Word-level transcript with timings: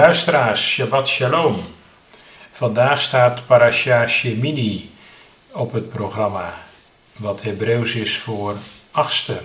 Luisteraars, 0.00 0.60
Shabbat 0.60 1.08
Shalom. 1.08 1.56
Vandaag 2.50 3.00
staat 3.00 3.46
Parasha 3.46 4.06
Shemini 4.06 4.90
op 5.52 5.72
het 5.72 5.88
programma, 5.88 6.54
wat 7.16 7.42
Hebreeuws 7.42 7.94
is 7.94 8.18
voor 8.18 8.56
achtste. 8.90 9.40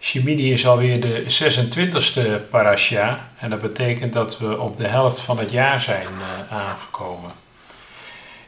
Shemini 0.00 0.52
is 0.52 0.66
alweer 0.66 1.00
de 1.00 1.24
26e 1.24 2.48
parasha 2.50 3.28
en 3.38 3.50
dat 3.50 3.60
betekent 3.60 4.12
dat 4.12 4.38
we 4.38 4.58
op 4.58 4.76
de 4.76 4.86
helft 4.86 5.20
van 5.20 5.38
het 5.38 5.50
jaar 5.50 5.80
zijn 5.80 6.08
uh, 6.18 6.56
aangekomen. 6.58 7.32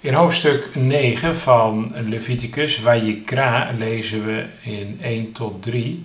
In 0.01 0.15
hoofdstuk 0.15 0.75
9 0.75 1.37
van 1.37 1.95
Leviticus, 2.09 2.75
Vayikra, 2.75 3.71
lezen 3.79 4.27
we 4.27 4.45
in 4.63 4.99
1 5.03 5.33
tot 5.33 5.63
3 5.63 6.05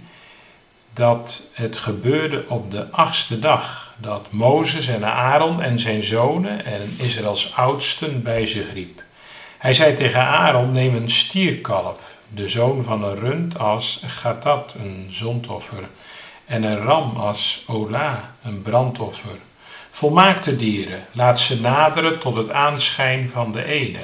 dat 1.00 1.50
het 1.54 1.78
gebeurde 1.78 2.44
op 2.48 2.72
de 2.72 2.92
achtste 2.92 3.40
dag, 3.40 3.94
dat 3.98 4.28
Mozes 4.32 4.88
en 4.88 5.06
Aaron 5.06 5.62
en 5.62 5.80
zijn 5.80 6.04
zonen 6.04 6.66
en 6.66 6.82
Israëls 6.98 7.56
oudsten 7.56 8.24
bij 8.24 8.46
zich 8.46 8.74
riep. 8.74 9.04
Hij 9.58 9.74
zei 9.74 9.94
tegen 9.94 10.22
Aaron, 10.22 10.72
neem 10.72 10.96
een 10.96 11.12
stierkalf, 11.12 12.18
de 12.28 12.48
zoon 12.48 12.84
van 12.84 13.04
een 13.04 13.16
rund 13.16 13.60
als 13.60 14.04
gatat, 14.08 14.76
een 14.80 15.08
zondoffer, 15.12 15.84
en 16.46 16.64
een 16.64 16.78
ram 16.78 17.16
als 17.16 17.64
ola, 17.68 18.36
een 18.44 18.62
brandoffer. 18.62 19.38
Volmaakte 19.90 20.56
dieren, 20.56 21.04
laat 21.12 21.40
ze 21.40 21.62
naderen 21.62 22.20
tot 22.20 22.36
het 22.36 22.52
aanschijn 22.52 23.30
van 23.30 23.52
de 23.52 23.64
ene. 23.64 24.02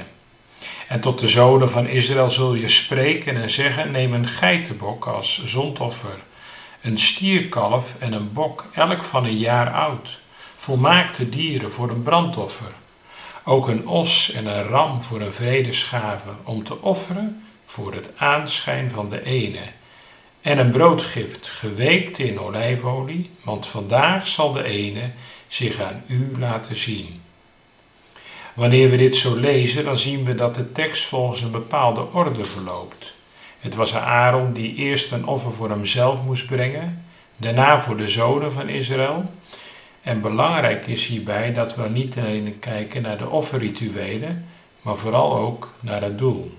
En 0.88 1.00
tot 1.00 1.20
de 1.20 1.28
zonen 1.28 1.70
van 1.70 1.88
Israël 1.88 2.30
zul 2.30 2.54
je 2.54 2.70
spreken 2.70 3.42
en 3.42 3.50
zeggen, 3.50 3.92
neem 3.92 4.14
een 4.14 4.28
geitenbok 4.28 5.06
als 5.06 5.46
zondoffer 5.46 6.18
een 6.86 6.98
stierkalf 6.98 7.96
en 8.00 8.14
een 8.14 8.34
bok, 8.34 8.66
elk 8.74 9.04
van 9.04 9.26
een 9.26 9.38
jaar 9.38 9.74
oud, 9.74 10.20
volmaakte 10.56 11.30
dieren 11.30 11.72
voor 11.72 11.90
een 11.90 12.04
brandoffer, 12.04 12.72
ook 13.44 13.68
een 13.68 13.88
os 13.88 14.32
en 14.32 14.46
een 14.46 14.64
ram 14.64 15.04
voor 15.04 15.22
een 15.22 15.34
vredesgave, 15.34 16.30
om 16.44 16.64
te 16.64 16.82
offeren 16.82 17.46
voor 17.66 17.94
het 17.94 18.12
aanschijn 18.18 18.92
van 18.92 19.10
de 19.10 19.24
ene, 19.24 19.62
en 20.42 20.58
een 20.58 20.72
broodgift 20.72 21.48
geweekt 21.48 22.18
in 22.18 22.40
olijfolie, 22.40 23.30
want 23.44 23.68
vandaag 23.68 24.28
zal 24.28 24.52
de 24.52 24.64
ene 24.64 25.12
zich 25.48 25.82
aan 25.82 26.04
u 26.08 26.32
laten 26.40 26.78
zien. 26.78 27.22
Wanneer 28.54 28.90
we 28.90 28.98
dit 28.98 29.16
zo 29.16 29.36
lezen, 29.36 29.84
dan 29.84 29.98
zien 29.98 30.26
we 30.26 30.36
dat 30.36 30.56
de 30.56 30.72
tekst 30.72 31.06
volgens 31.06 31.42
een 31.42 31.52
bepaalde 31.52 32.12
orde 32.12 32.44
verloopt. 32.44 33.15
Het 33.66 33.76
was 33.76 33.96
Aaron 33.96 34.54
die 34.54 34.76
eerst 34.76 35.12
een 35.12 35.28
offer 35.28 35.52
voor 35.52 35.70
hemzelf 35.70 36.24
moest 36.24 36.46
brengen, 36.46 37.06
daarna 37.38 37.82
voor 37.82 37.98
de 37.98 38.08
zonen 38.08 38.52
van 38.52 38.70
Israël. 38.70 39.32
En 40.02 40.22
belangrijk 40.22 40.88
is 40.88 41.06
hierbij 41.08 41.54
dat 41.54 41.76
we 41.76 41.90
niet 41.90 42.18
alleen 42.18 42.60
kijken 42.60 43.02
naar 43.02 43.18
de 43.18 43.30
offerrituelen, 43.30 44.46
maar 44.82 44.96
vooral 44.96 45.38
ook 45.38 45.74
naar 45.80 46.02
het 46.02 46.18
doel. 46.18 46.58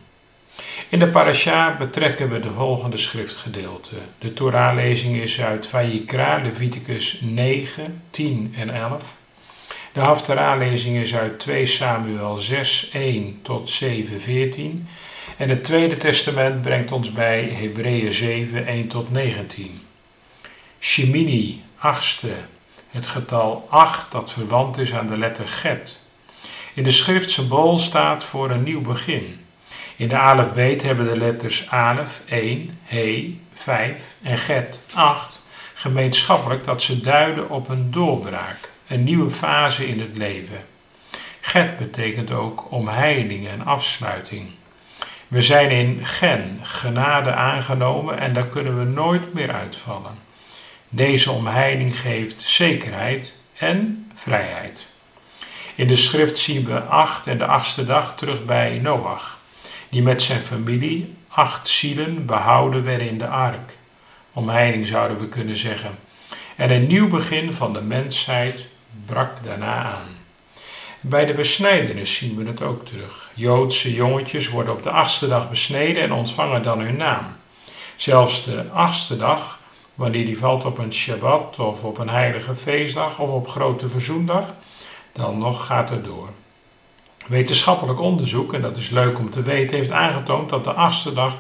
In 0.89 0.99
de 0.99 1.07
parasha 1.07 1.77
betrekken 1.77 2.29
we 2.29 2.41
de 2.41 2.53
volgende 2.53 2.97
schriftgedeelten. 2.97 3.99
De 4.19 4.33
Torahlezing 4.33 5.17
is 5.17 5.41
uit 5.41 5.67
Vayikra, 5.67 6.41
Leviticus 6.43 7.21
9, 7.21 8.03
10 8.11 8.55
en 8.57 8.71
11. 8.71 9.19
De 9.97 10.03
Haftarah-lezing 10.03 10.97
is 10.97 11.15
uit 11.15 11.39
2 11.39 11.67
Samuel 11.67 12.39
6, 12.39 12.91
1 12.93 13.39
tot 13.43 13.71
7, 13.71 14.21
14. 14.21 14.89
En 15.37 15.49
het 15.49 15.65
Tweede 15.65 15.97
Testament 15.97 16.63
brengt 16.63 16.93
ons 16.93 17.13
bij 17.13 17.43
Hebreeën 17.43 18.13
7, 18.13 18.67
1 18.67 18.89
tot 18.89 19.11
19. 19.11 19.81
Shemini, 20.81 21.63
achtste, 21.79 22.29
het 22.91 23.07
getal 23.07 23.67
8 23.71 24.13
dat 24.13 24.33
verwant 24.33 24.79
is 24.79 24.95
aan 24.95 25.07
de 25.07 25.19
letter 25.19 25.49
Get. 25.49 26.01
In 26.75 26.83
de 26.83 26.91
schrift 26.91 27.31
symbool 27.31 27.79
staat 27.79 28.25
voor 28.25 28.51
een 28.51 28.63
nieuw 28.63 28.83
begin. 28.83 29.41
In 29.97 30.09
de 30.09 30.17
alefbeet 30.17 30.83
hebben 30.83 31.09
de 31.09 31.19
letters 31.19 31.71
alef 31.71 32.23
1, 32.27 32.79
he 32.83 33.39
5 33.53 34.15
en 34.23 34.39
get 34.39 34.79
8 34.95 35.43
gemeenschappelijk 35.75 36.65
dat 36.65 36.83
ze 36.83 37.01
duiden 37.01 37.51
op 37.51 37.69
een 37.69 37.91
doorbraak, 37.91 38.75
een 38.89 39.05
nieuwe 39.05 39.31
fase 39.31 39.89
in 39.89 40.01
het 40.01 40.17
leven. 40.17 40.65
Get 41.41 41.79
betekent 41.79 42.31
ook 42.31 42.73
omheining 42.73 43.49
en 43.49 43.65
afsluiting. 43.65 44.51
We 45.29 45.43
zijn 45.43 45.71
in 45.71 46.05
gen, 46.05 46.61
genade 46.63 47.33
aangenomen 47.33 48.19
en 48.19 48.33
daar 48.33 48.47
kunnen 48.47 48.79
we 48.79 48.85
nooit 48.85 49.35
meer 49.35 49.53
uitvallen. 49.53 50.19
Deze 50.89 51.31
omheining 51.31 52.01
geeft 52.01 52.43
zekerheid 52.43 53.35
en 53.59 54.11
vrijheid. 54.15 54.87
In 55.75 55.87
de 55.87 55.97
schrift 55.97 56.39
zien 56.39 56.65
we 56.65 56.81
acht 56.81 57.27
en 57.27 57.39
de 57.39 57.47
achtste 57.47 57.87
dag 57.87 58.17
terug 58.17 58.45
bij 58.45 58.79
Noach, 58.79 59.41
die 59.89 60.03
met 60.03 60.23
zijn 60.23 60.41
familie 60.41 61.15
acht 61.29 61.69
zielen 61.69 62.27
behouden 62.27 62.85
werden 62.85 63.09
in 63.09 63.19
de 63.19 63.27
ark. 63.27 63.77
Omheining 64.33 64.87
zouden 64.87 65.19
we 65.19 65.29
kunnen 65.29 65.57
zeggen. 65.57 65.99
En 66.57 66.71
een 66.71 66.87
nieuw 66.87 67.09
begin 67.09 67.55
van 67.55 67.73
de 67.73 67.83
mensheid 67.83 68.67
brak 69.05 69.31
daarna 69.45 69.83
aan. 69.83 70.17
Bij 71.01 71.27
de 71.27 71.33
besnijdenis 71.33 72.17
zien 72.17 72.37
we 72.37 72.49
het 72.49 72.63
ook 72.63 72.87
terug. 72.87 73.31
Joodse 73.35 73.95
jongetjes 73.95 74.49
worden 74.49 74.73
op 74.73 74.83
de 74.83 74.91
achtste 74.91 75.29
dag 75.29 75.51
besneden 75.51 76.03
en 76.03 76.13
ontvangen 76.13 76.63
dan 76.63 76.81
hun 76.81 76.97
naam. 76.97 77.25
Zelfs 77.97 78.45
de 78.45 78.65
achtste 78.71 79.17
dag, 79.17 79.59
wanneer 79.95 80.25
die 80.25 80.39
valt 80.39 80.65
op 80.65 80.79
een 80.79 80.93
Shabbat 80.93 81.59
of 81.59 81.85
op 81.85 81.99
een 81.99 82.09
heilige 82.09 82.57
feestdag 82.57 83.19
of 83.19 83.31
op 83.31 83.49
grote 83.49 83.89
verzoendag, 83.89 84.55
dan 85.13 85.39
nog 85.39 85.67
gaat 85.67 85.91
het 85.91 86.05
door. 86.05 86.29
Wetenschappelijk 87.27 88.01
onderzoek, 88.01 88.53
en 88.53 88.63
dat 88.63 88.77
is 88.77 88.91
leuk 88.91 89.19
om 89.19 89.31
te 89.31 89.43
weten, 89.43 89.77
heeft 89.77 89.91
aangetoond 89.91 90.49
dat 90.49 90.65
de 90.65 90.73
achtste 90.73 91.13
dag 91.13 91.35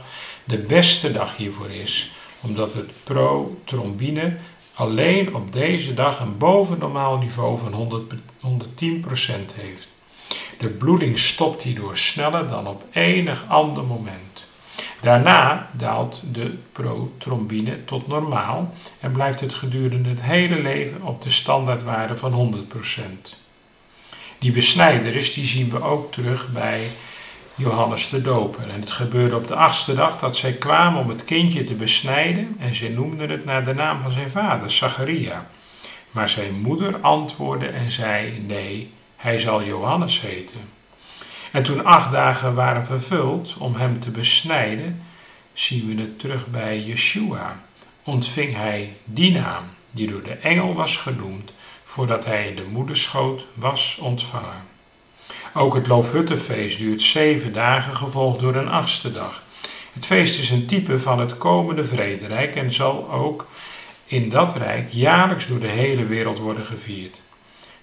de 0.44 0.58
beste 0.58 1.12
dag 1.12 1.36
hiervoor 1.36 1.70
is, 1.70 2.12
omdat 2.40 2.74
het 2.74 2.90
protrombine 3.04 4.36
alleen 4.76 5.34
op 5.34 5.52
deze 5.52 5.94
dag 5.94 6.20
een 6.20 6.38
bovennormaal 6.38 7.18
niveau 7.18 7.58
van 7.58 7.72
100, 7.72 8.14
110% 8.14 8.18
heeft. 9.54 9.88
De 10.58 10.68
bloeding 10.68 11.18
stopt 11.18 11.62
hierdoor 11.62 11.96
sneller 11.96 12.48
dan 12.48 12.66
op 12.66 12.84
enig 12.92 13.44
ander 13.48 13.84
moment. 13.84 14.46
Daarna 15.00 15.70
daalt 15.72 16.22
de 16.32 16.54
protrombine 16.72 17.84
tot 17.84 18.06
normaal 18.06 18.74
en 19.00 19.12
blijft 19.12 19.40
het 19.40 19.54
gedurende 19.54 20.08
het 20.08 20.22
hele 20.22 20.62
leven 20.62 21.02
op 21.02 21.22
de 21.22 21.30
standaardwaarde 21.30 22.16
van 22.16 22.66
100%. 23.26 23.36
Die 24.38 24.52
besnijderis 24.52 25.34
die 25.34 25.46
zien 25.46 25.70
we 25.70 25.82
ook 25.82 26.12
terug 26.12 26.52
bij 26.52 26.80
Johannes 27.58 28.08
de 28.08 28.22
Doper. 28.22 28.70
En 28.70 28.80
het 28.80 28.90
gebeurde 28.90 29.36
op 29.36 29.46
de 29.46 29.54
achtste 29.54 29.94
dag 29.94 30.18
dat 30.18 30.36
zij 30.36 30.52
kwamen 30.52 31.00
om 31.00 31.08
het 31.08 31.24
kindje 31.24 31.64
te 31.64 31.74
besnijden 31.74 32.56
en 32.58 32.74
zij 32.74 32.88
noemden 32.88 33.30
het 33.30 33.44
naar 33.44 33.64
de 33.64 33.74
naam 33.74 34.00
van 34.00 34.10
zijn 34.10 34.30
vader, 34.30 34.70
Zacharia. 34.70 35.46
Maar 36.10 36.28
zijn 36.28 36.60
moeder 36.60 36.96
antwoordde 37.00 37.66
en 37.66 37.90
zei: 37.90 38.38
Nee, 38.46 38.92
hij 39.16 39.38
zal 39.38 39.64
Johannes 39.64 40.20
heten. 40.20 40.60
En 41.52 41.62
toen 41.62 41.84
acht 41.84 42.10
dagen 42.10 42.54
waren 42.54 42.86
vervuld 42.86 43.56
om 43.58 43.74
hem 43.74 44.00
te 44.00 44.10
besnijden, 44.10 45.02
zien 45.52 45.86
we 45.96 46.02
het 46.02 46.18
terug 46.18 46.46
bij 46.46 46.80
Yeshua. 46.80 47.62
Ontving 48.02 48.54
hij 48.54 48.96
die 49.04 49.32
naam, 49.32 49.64
die 49.90 50.10
door 50.10 50.22
de 50.22 50.34
engel 50.34 50.74
was 50.74 50.96
genoemd, 50.96 51.52
voordat 51.84 52.24
hij 52.24 52.48
in 52.48 52.56
de 52.56 52.66
moederschoot 52.70 53.44
was 53.54 53.98
ontvangen. 54.00 54.75
Ook 55.56 55.74
het 55.74 55.86
Loofhuttenfeest 55.86 56.78
duurt 56.78 57.02
zeven 57.02 57.52
dagen, 57.52 57.96
gevolgd 57.96 58.40
door 58.40 58.54
een 58.54 58.68
achtste 58.68 59.12
dag. 59.12 59.42
Het 59.92 60.06
feest 60.06 60.38
is 60.38 60.50
een 60.50 60.66
type 60.66 60.98
van 60.98 61.20
het 61.20 61.38
komende 61.38 61.84
vrederijk 61.84 62.56
en 62.56 62.72
zal 62.72 63.10
ook 63.10 63.46
in 64.04 64.28
dat 64.28 64.56
rijk 64.56 64.90
jaarlijks 64.90 65.46
door 65.46 65.58
de 65.58 65.68
hele 65.68 66.06
wereld 66.06 66.38
worden 66.38 66.64
gevierd. 66.64 67.20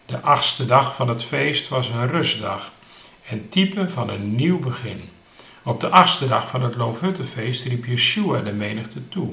De 0.05 0.19
achtste 0.19 0.65
dag 0.65 0.95
van 0.95 1.09
het 1.09 1.23
feest 1.23 1.69
was 1.69 1.89
een 1.89 2.09
rustdag 2.09 2.71
en 3.29 3.49
type 3.49 3.89
van 3.89 4.09
een 4.09 4.35
nieuw 4.35 4.59
begin. 4.59 5.01
Op 5.63 5.79
de 5.79 5.89
achtste 5.89 6.27
dag 6.27 6.47
van 6.47 6.63
het 6.63 6.75
Loofhuttenfeest 6.75 7.65
riep 7.65 7.85
Yeshua 7.85 8.39
de 8.39 8.53
menigte 8.53 9.09
toe 9.09 9.31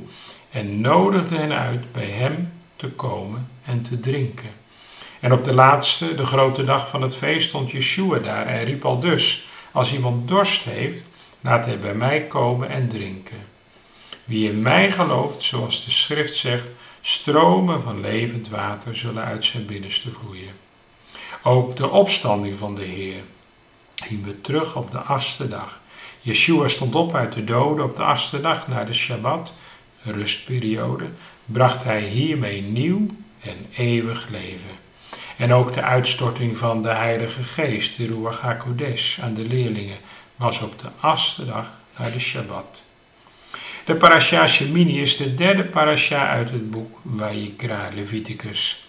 en 0.50 0.80
nodigde 0.80 1.36
hen 1.36 1.52
uit 1.52 1.92
bij 1.92 2.10
hem 2.10 2.52
te 2.76 2.88
komen 2.88 3.48
en 3.64 3.82
te 3.82 4.00
drinken. 4.00 4.59
En 5.20 5.32
op 5.32 5.44
de 5.44 5.54
laatste, 5.54 6.14
de 6.14 6.26
grote 6.26 6.64
dag 6.64 6.88
van 6.88 7.02
het 7.02 7.16
feest, 7.16 7.48
stond 7.48 7.70
Yeshua 7.70 8.18
daar 8.18 8.46
en 8.46 8.64
riep 8.64 8.84
al 8.84 9.00
dus, 9.00 9.48
als 9.72 9.92
iemand 9.92 10.28
dorst 10.28 10.64
heeft, 10.64 11.00
laat 11.40 11.64
hij 11.64 11.78
bij 11.78 11.94
mij 11.94 12.26
komen 12.26 12.68
en 12.68 12.88
drinken. 12.88 13.38
Wie 14.24 14.50
in 14.50 14.62
mij 14.62 14.90
gelooft, 14.90 15.42
zoals 15.42 15.84
de 15.84 15.90
schrift 15.90 16.36
zegt, 16.36 16.66
stromen 17.00 17.82
van 17.82 18.00
levend 18.00 18.48
water 18.48 18.96
zullen 18.96 19.24
uit 19.24 19.44
zijn 19.44 19.66
binnenste 19.66 20.10
vloeien. 20.10 20.54
Ook 21.42 21.76
de 21.76 21.88
opstanding 21.88 22.56
van 22.56 22.74
de 22.74 22.84
Heer 22.84 23.22
zien 24.08 24.22
we 24.24 24.40
terug 24.40 24.76
op 24.76 24.90
de 24.90 24.98
achtste 24.98 25.48
dag. 25.48 25.80
Yeshua 26.20 26.68
stond 26.68 26.94
op 26.94 27.14
uit 27.14 27.32
de 27.32 27.44
doden 27.44 27.84
op 27.84 27.96
de 27.96 28.02
achtste 28.02 28.40
dag 28.40 28.68
na 28.68 28.84
de 28.84 28.92
Shabbat, 28.92 29.54
rustperiode, 30.02 31.08
bracht 31.44 31.84
hij 31.84 32.02
hiermee 32.02 32.62
nieuw 32.62 33.06
en 33.40 33.66
eeuwig 33.76 34.28
leven. 34.28 34.88
En 35.40 35.52
ook 35.52 35.72
de 35.72 35.82
uitstorting 35.82 36.56
van 36.56 36.82
de 36.82 36.88
Heilige 36.88 37.42
Geest, 37.42 37.96
de 37.96 38.06
Ruach 38.06 38.40
HaKodesh, 38.40 39.20
aan 39.20 39.34
de 39.34 39.46
leerlingen, 39.46 39.96
was 40.36 40.60
op 40.60 40.78
de 40.78 40.88
achtste 41.00 41.44
dag 41.44 41.78
na 41.98 42.10
de 42.10 42.18
Shabbat. 42.18 42.84
De 43.84 43.94
parasha 43.94 44.46
Shemini 44.46 45.00
is 45.00 45.16
de 45.16 45.34
derde 45.34 45.64
parasha 45.64 46.28
uit 46.28 46.50
het 46.50 46.70
boek 46.70 46.98
Vayikra, 47.16 47.88
Leviticus. 47.94 48.84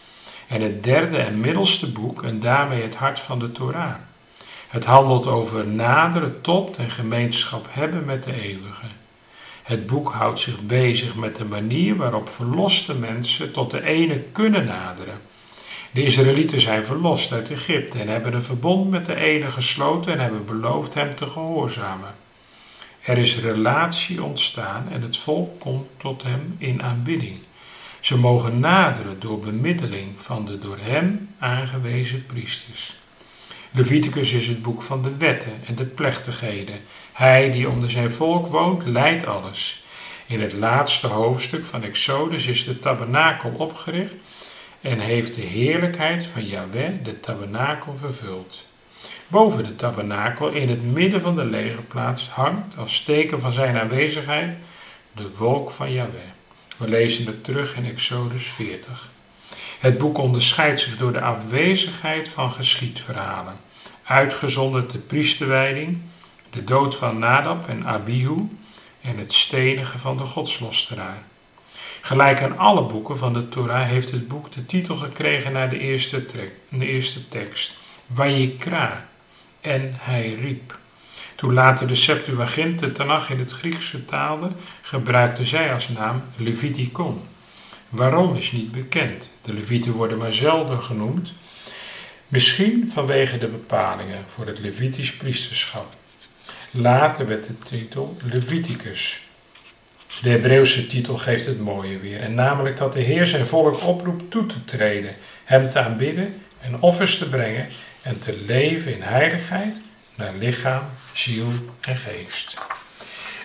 En 0.48 0.62
het 0.62 0.83
derde 0.83 1.18
en 1.18 1.39
middelste 1.39 1.92
boek 1.92 2.24
en 2.24 2.39
daarmee 2.39 2.81
het 2.81 2.95
hart 2.95 3.19
van 3.19 3.39
de 3.39 3.51
Torah. 3.51 3.95
Het 4.68 4.86
handelt 4.86 5.27
over 5.27 5.68
naderen 5.68 6.42
tot 6.42 6.77
en 6.77 6.89
gemeenschap 6.89 7.68
hebben 7.69 8.06
met 8.06 8.24
de 8.24 8.42
eeuwige. 8.42 8.88
Het 9.63 9.88
boek 9.88 10.12
houdt 10.12 10.39
zich 10.39 10.62
bezig 10.62 11.15
met 11.15 11.36
de 11.36 11.45
manier 11.45 11.95
waarop 11.95 12.30
verloste 12.30 12.95
mensen 12.95 13.51
tot 13.51 13.71
de 13.71 13.83
ene 13.83 14.19
kunnen 14.31 14.65
naderen. 14.65 15.30
De 15.94 16.04
Israëlieten 16.04 16.62
zijn 16.62 16.86
verlost 16.86 17.32
uit 17.32 17.50
Egypte 17.50 18.00
en 18.00 18.08
hebben 18.08 18.34
een 18.34 18.42
verbond 18.42 18.90
met 18.90 19.06
de 19.06 19.16
ene 19.16 19.50
gesloten 19.50 20.12
en 20.12 20.20
hebben 20.20 20.46
beloofd 20.46 20.94
hem 20.94 21.16
te 21.16 21.26
gehoorzamen. 21.26 22.16
Er 23.02 23.18
is 23.18 23.38
relatie 23.38 24.24
ontstaan 24.24 24.90
en 24.90 25.02
het 25.02 25.18
volk 25.18 25.50
komt 25.58 25.88
tot 25.98 26.24
hem 26.24 26.56
in 26.58 26.84
aanbidding. 26.84 27.38
Ze 28.00 28.18
mogen 28.18 28.60
naderen 28.60 29.20
door 29.20 29.40
bemiddeling 29.40 30.20
van 30.22 30.46
de 30.46 30.58
door 30.58 30.78
hem 30.80 31.28
aangewezen 31.40 32.26
priesters. 32.26 32.96
Leviticus 33.72 34.34
is 34.34 34.48
het 34.48 34.62
boek 34.62 34.82
van 34.82 35.02
de 35.02 35.18
wetten 35.18 35.60
en 35.66 35.76
de 35.76 35.86
plechtigheden. 35.86 36.80
Hij 37.12 37.52
die 37.52 37.70
onder 37.70 37.90
zijn 37.90 38.12
volk 38.12 38.48
woont, 38.48 38.86
leidt 38.86 39.26
alles. 39.26 39.84
In 40.26 40.42
het 40.42 40.54
laatste 40.54 41.08
hoofdstuk 41.08 41.66
van 41.66 41.84
Exodus 41.84 42.48
is 42.48 42.64
de 42.64 42.80
tabernakel 42.80 43.54
opgericht 43.58 44.16
en 44.81 45.00
heeft 45.00 45.36
de 45.36 45.42
heerlijkheid 45.42 46.25
van 46.25 46.48
Yahweh 46.48 46.92
de 47.04 47.19
tabernakel 47.19 47.95
vervuld. 47.98 48.66
Boven 49.28 49.63
de 49.63 49.75
tabernakel, 49.75 50.50
in 50.50 50.69
het 50.69 50.83
midden 50.83 51.22
van 51.22 51.36
de 51.36 51.45
legerplaats, 51.45 52.30
hangt 52.30 52.78
als 52.78 53.04
teken 53.04 53.42
van 53.42 53.51
zijn 53.51 53.78
aanwezigheid 53.78 54.57
de 55.12 55.36
wolk 55.38 55.72
van 55.72 55.92
Yahweh. 55.92 56.22
We 56.78 56.89
lezen 56.89 57.25
het 57.25 57.44
terug 57.44 57.75
in 57.75 57.86
Exodus 57.86 58.44
40. 58.44 59.10
Het 59.80 59.98
boek 59.98 60.18
onderscheidt 60.18 60.80
zich 60.80 60.98
door 60.98 61.13
de 61.13 61.22
afwezigheid 61.22 62.30
van 62.30 62.51
geschiedverhalen, 62.51 63.56
uitgezonderd 64.04 64.92
de 64.92 64.98
priesterwijding, 64.98 66.01
de 66.50 66.63
dood 66.63 66.95
van 66.95 67.19
Nadab 67.19 67.68
en 67.68 67.86
Abihu 67.86 68.50
en 69.01 69.18
het 69.18 69.34
stenigen 69.34 70.00
van 70.00 70.18
de 70.18 70.25
godslosteraar. 70.25 71.24
Gelijk 72.01 72.42
aan 72.42 72.57
alle 72.57 72.83
boeken 72.83 73.18
van 73.18 73.33
de 73.33 73.50
Torah 73.50 73.88
heeft 73.88 74.12
het 74.12 74.27
boek 74.27 74.51
de 74.51 74.65
titel 74.65 74.95
gekregen 74.95 75.51
naar 75.51 75.69
de 75.69 75.80
eerste, 75.80 76.25
de 76.69 76.86
eerste 76.88 77.27
tekst, 77.27 77.77
Vayikra, 78.13 79.07
en 79.62 79.94
hij 79.98 80.33
riep. 80.33 80.80
Toen 81.36 81.53
later 81.53 81.88
de 81.88 81.95
Septuagint 81.95 82.80
de 82.80 82.92
Tanach 82.92 83.30
in 83.30 83.39
het 83.39 83.51
Grieks 83.51 83.89
vertaalde, 83.89 84.51
gebruikte 84.81 85.45
zij 85.45 85.74
als 85.74 85.89
naam 85.89 86.24
Leviticon. 86.36 87.21
Waarom 87.89 88.36
is 88.36 88.51
niet 88.51 88.71
bekend. 88.71 89.31
De 89.42 89.53
Levieten 89.53 89.92
worden 89.92 90.18
maar 90.18 90.33
zelden 90.33 90.83
genoemd, 90.83 91.33
misschien 92.27 92.92
vanwege 92.92 93.38
de 93.38 93.48
bepalingen 93.48 94.30
voor 94.30 94.45
het 94.45 94.59
Levitisch 94.59 95.15
priesterschap. 95.15 95.95
Later 96.71 97.27
werd 97.27 97.48
de 97.48 97.59
titel 97.59 98.18
Leviticus. 98.24 99.30
De 100.19 100.30
Hebreeuwse 100.30 100.88
titel 100.88 101.18
geeft 101.18 101.46
het 101.46 101.60
mooie 101.60 102.00
weer, 102.00 102.19
en 102.19 102.36
namelijk 102.36 102.78
dat 102.78 102.94
de 102.94 103.02
Heer 103.02 103.25
zijn 103.25 103.46
volk 103.46 103.84
oproept 103.84 104.31
toe 104.31 104.46
te 104.46 104.66
treden, 104.66 105.16
hem 105.44 105.69
te 105.69 105.80
aanbidden 105.80 106.42
en 106.62 106.81
offers 106.81 107.18
te 107.18 107.30
brengen 107.30 107.68
en 108.02 108.19
te 108.19 108.40
leven 108.46 108.94
in 108.94 109.02
heiligheid 109.02 109.74
naar 110.16 110.34
lichaam, 110.40 110.84
ziel 111.13 111.48
en 111.81 111.96
geest. 111.96 112.54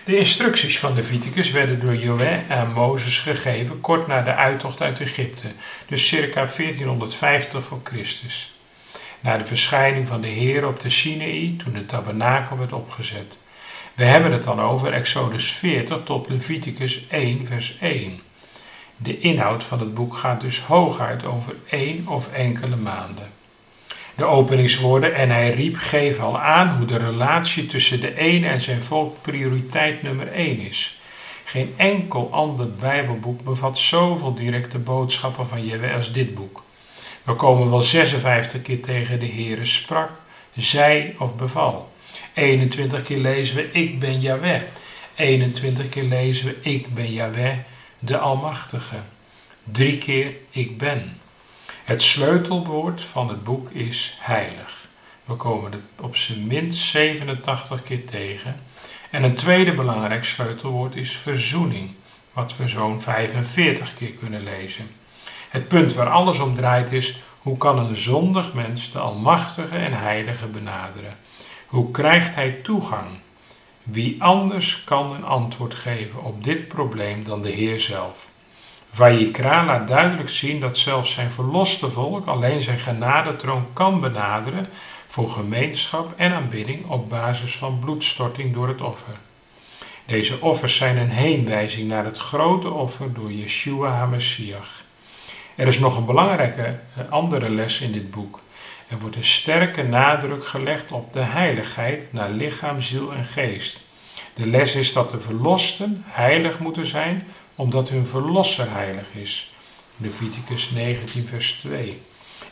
De 0.05 0.17
instructies 0.17 0.79
van 0.79 0.93
Leviticus 0.93 1.51
werden 1.51 1.79
door 1.79 1.95
Joël 1.95 2.39
aan 2.49 2.73
Mozes 2.73 3.19
gegeven 3.19 3.81
kort 3.81 4.07
na 4.07 4.21
de 4.21 4.35
uittocht 4.35 4.81
uit 4.81 5.01
Egypte, 5.01 5.47
dus 5.87 6.07
circa 6.07 6.45
1450 6.45 7.63
voor 7.63 7.81
Christus. 7.83 8.53
Na 9.19 9.37
de 9.37 9.45
verschijning 9.45 10.07
van 10.07 10.21
de 10.21 10.27
Heer 10.27 10.67
op 10.67 10.79
de 10.79 10.89
Sinaï, 10.89 11.55
toen 11.57 11.73
de 11.73 11.85
tabernakel 11.85 12.57
werd 12.57 12.73
opgezet. 12.73 13.37
We 13.97 14.05
hebben 14.05 14.31
het 14.31 14.43
dan 14.43 14.61
over 14.61 14.93
Exodus 14.93 15.51
40 15.51 15.99
tot 16.03 16.29
Leviticus 16.29 17.07
1, 17.07 17.45
vers 17.45 17.77
1. 17.79 18.19
De 18.97 19.19
inhoud 19.19 19.63
van 19.63 19.79
het 19.79 19.93
boek 19.93 20.15
gaat 20.15 20.41
dus 20.41 20.61
hooguit 20.61 21.25
over 21.25 21.55
één 21.69 22.07
of 22.07 22.33
enkele 22.33 22.75
maanden. 22.75 23.31
De 24.15 24.25
openingswoorden 24.25 25.13
en 25.13 25.29
hij 25.29 25.51
riep 25.51 25.77
geven 25.77 26.23
al 26.23 26.39
aan 26.39 26.77
hoe 26.77 26.85
de 26.85 26.97
relatie 26.97 27.65
tussen 27.65 27.99
de 27.99 28.17
ene 28.17 28.47
en 28.47 28.61
zijn 28.61 28.83
volk 28.83 29.21
prioriteit 29.21 30.01
nummer 30.01 30.31
één 30.31 30.59
is. 30.59 31.01
Geen 31.43 31.73
enkel 31.77 32.29
ander 32.31 32.71
Bijbelboek 32.73 33.43
bevat 33.43 33.77
zoveel 33.77 34.33
directe 34.33 34.77
boodschappen 34.77 35.47
van 35.47 35.65
Jewe 35.65 35.93
als 35.93 36.11
dit 36.11 36.35
boek. 36.35 36.63
We 37.23 37.33
komen 37.33 37.69
wel 37.69 37.81
56 37.81 38.61
keer 38.61 38.81
tegen 38.81 39.19
de 39.19 39.29
Heere 39.29 39.65
sprak, 39.65 40.09
zei 40.55 41.15
of 41.19 41.35
beval. 41.35 41.95
21 42.37 43.01
keer 43.01 43.17
lezen 43.17 43.55
we 43.55 43.71
ik 43.71 43.99
ben 43.99 44.21
Yahweh. 44.21 44.61
21 45.15 45.89
keer 45.89 46.03
lezen 46.03 46.45
we 46.45 46.57
ik 46.61 46.93
ben 46.93 47.13
Yahweh, 47.13 47.57
de 47.99 48.17
Almachtige. 48.17 48.95
Drie 49.63 49.97
keer 49.97 50.33
ik 50.49 50.77
ben. 50.77 51.19
Het 51.83 52.01
sleutelwoord 52.01 53.01
van 53.01 53.29
het 53.29 53.43
boek 53.43 53.69
is 53.71 54.17
heilig. 54.19 54.87
We 55.25 55.33
komen 55.33 55.71
het 55.71 55.81
op 56.01 56.15
zijn 56.15 56.47
minst 56.47 56.83
87 56.83 57.83
keer 57.83 58.05
tegen. 58.05 58.59
En 59.09 59.23
een 59.23 59.35
tweede 59.35 59.73
belangrijk 59.73 60.25
sleutelwoord 60.25 60.95
is 60.95 61.11
verzoening, 61.11 61.91
wat 62.33 62.57
we 62.57 62.67
zo'n 62.67 63.01
45 63.01 63.93
keer 63.93 64.11
kunnen 64.11 64.43
lezen. 64.43 64.87
Het 65.49 65.67
punt 65.67 65.93
waar 65.93 66.09
alles 66.09 66.39
om 66.39 66.55
draait 66.55 66.91
is: 66.91 67.17
hoe 67.39 67.57
kan 67.57 67.79
een 67.79 67.95
zondig 67.95 68.53
mens 68.53 68.91
de 68.91 68.99
Almachtige 68.99 69.77
en 69.77 69.99
Heilige 69.99 70.45
benaderen? 70.45 71.17
Hoe 71.67 71.91
krijgt 71.91 72.35
hij 72.35 72.51
toegang? 72.51 73.07
Wie 73.83 74.23
anders 74.23 74.83
kan 74.83 75.13
een 75.13 75.23
antwoord 75.23 75.73
geven 75.73 76.23
op 76.23 76.43
dit 76.43 76.67
probleem 76.67 77.23
dan 77.23 77.41
de 77.41 77.49
Heer 77.49 77.79
zelf? 77.79 78.29
Vayikra 78.89 79.65
laat 79.65 79.87
duidelijk 79.87 80.29
zien 80.29 80.59
dat 80.59 80.77
zelfs 80.77 81.11
zijn 81.13 81.31
verloste 81.31 81.89
volk 81.89 82.25
alleen 82.25 82.61
zijn 82.61 82.79
genadetroon 82.79 83.65
kan 83.73 83.99
benaderen 83.99 84.69
voor 85.07 85.29
gemeenschap 85.29 86.13
en 86.17 86.33
aanbidding 86.33 86.85
op 86.85 87.09
basis 87.09 87.57
van 87.57 87.79
bloedstorting 87.79 88.53
door 88.53 88.67
het 88.67 88.81
offer. 88.81 89.15
Deze 90.05 90.41
offers 90.41 90.75
zijn 90.75 90.97
een 90.97 91.09
heenwijzing 91.09 91.87
naar 91.87 92.05
het 92.05 92.17
grote 92.17 92.69
offer 92.69 93.13
door 93.13 93.31
Yeshua 93.31 93.89
HaMashiach. 93.89 94.83
Er 95.55 95.67
is 95.67 95.79
nog 95.79 95.97
een 95.97 96.05
belangrijke 96.05 96.79
eh, 96.95 97.09
andere 97.09 97.49
les 97.49 97.81
in 97.81 97.91
dit 97.91 98.11
boek. 98.11 98.39
Er 98.87 98.99
wordt 98.99 99.15
een 99.15 99.23
sterke 99.23 99.83
nadruk 99.83 100.45
gelegd 100.45 100.91
op 100.91 101.13
de 101.13 101.19
heiligheid 101.19 102.07
naar 102.13 102.29
lichaam, 102.29 102.81
ziel 102.81 103.13
en 103.13 103.25
geest. 103.25 103.81
De 104.33 104.47
les 104.47 104.75
is 104.75 104.93
dat 104.93 105.11
de 105.11 105.19
verlosten 105.19 106.03
heilig 106.05 106.59
moeten 106.59 106.85
zijn 106.85 107.27
omdat 107.55 107.89
hun 107.89 108.05
verlosser 108.05 108.71
heilig 108.71 109.13
is. 109.13 109.53
Leviticus 109.97 110.69
19, 110.69 111.27
vers 111.27 111.51
2. 111.51 112.01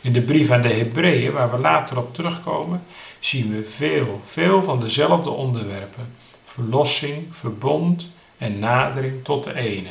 In 0.00 0.12
de 0.12 0.20
brief 0.20 0.50
aan 0.50 0.62
de 0.62 0.68
Hebreeën, 0.68 1.32
waar 1.32 1.50
we 1.50 1.58
later 1.58 1.98
op 1.98 2.14
terugkomen, 2.14 2.82
zien 3.18 3.56
we 3.56 3.64
veel, 3.64 4.20
veel 4.24 4.62
van 4.62 4.80
dezelfde 4.80 5.30
onderwerpen: 5.30 6.14
verlossing, 6.44 7.26
verbond 7.30 8.06
en 8.38 8.58
nadering 8.58 9.24
tot 9.24 9.44
de 9.44 9.54
ene. 9.54 9.90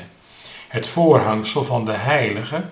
Het 0.68 0.88
voorhangsel 0.88 1.64
van 1.64 1.86
de 1.86 1.92
heilige, 1.92 2.64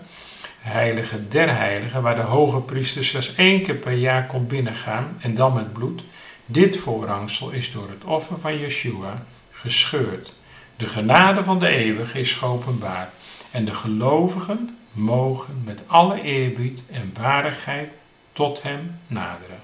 heilige 0.63 1.27
der 1.27 1.55
heiligen, 1.55 2.01
waar 2.01 2.15
de 2.15 2.21
hoge 2.21 2.59
priester 2.59 3.03
slechts 3.03 3.35
één 3.35 3.61
keer 3.61 3.75
per 3.75 3.93
jaar 3.93 4.25
kon 4.25 4.47
binnengaan 4.47 5.17
en 5.19 5.35
dan 5.35 5.53
met 5.53 5.73
bloed, 5.73 6.03
Dit 6.45 6.77
voorhangsel 6.77 7.49
is 7.51 7.71
door 7.71 7.89
het 7.89 8.03
offer 8.03 8.39
van 8.39 8.59
Yeshua 8.59 9.23
gescheurd. 9.51 10.33
De 10.75 10.87
genade 10.87 11.43
van 11.43 11.59
de 11.59 11.67
eeuwige 11.67 12.19
is 12.19 12.33
geopenbaard. 12.33 13.09
En 13.51 13.65
de 13.65 13.73
gelovigen 13.73 14.77
mogen 14.91 15.61
met 15.65 15.83
alle 15.87 16.21
eerbied 16.21 16.83
en 16.91 17.13
waardigheid 17.19 17.91
tot 18.33 18.61
hem 18.61 18.99
naderen. 19.07 19.59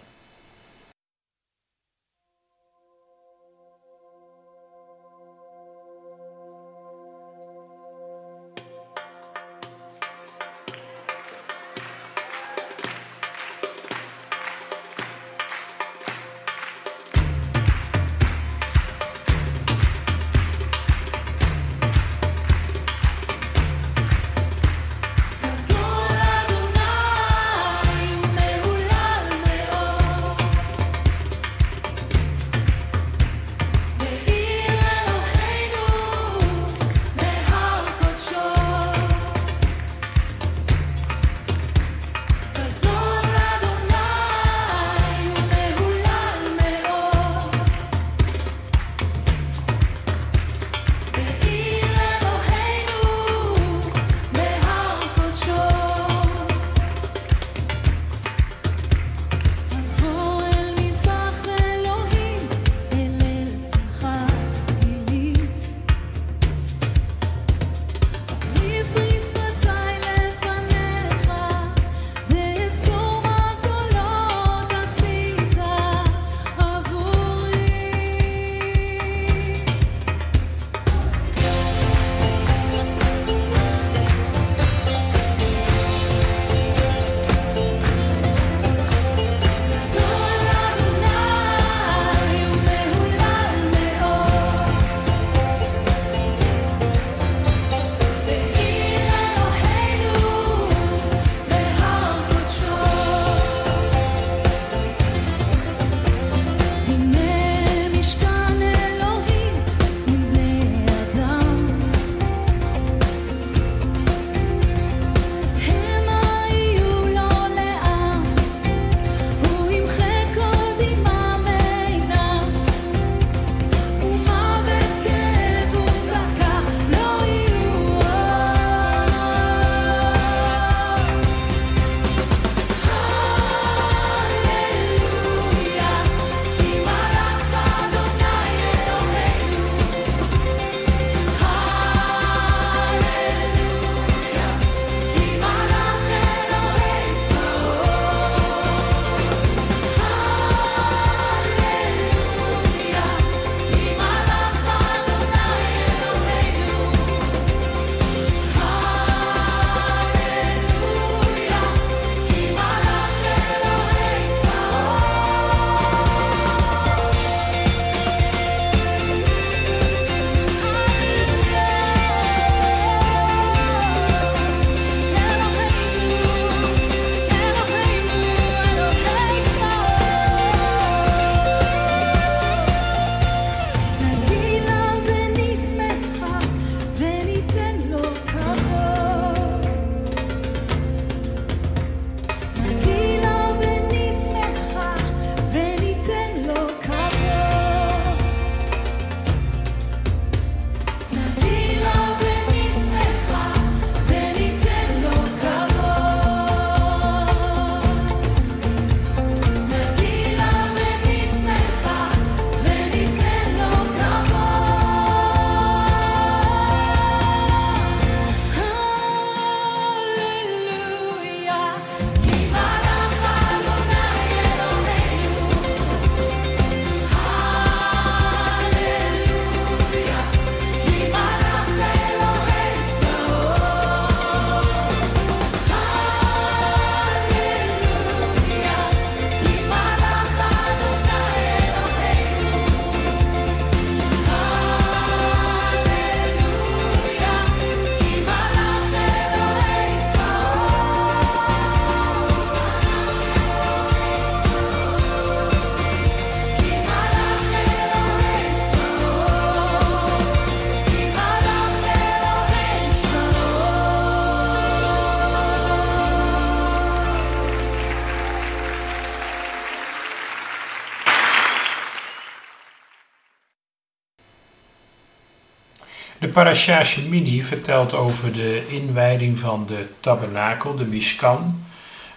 De 276.20 276.28
parasha 276.28 276.84
Shemini 276.84 277.44
vertelt 277.44 277.94
over 277.94 278.34
de 278.34 278.68
inwijding 278.68 279.40
van 279.40 279.66
de 279.66 279.86
tabernakel, 280.00 280.76
de 280.76 280.86
Mishkan, 280.86 281.64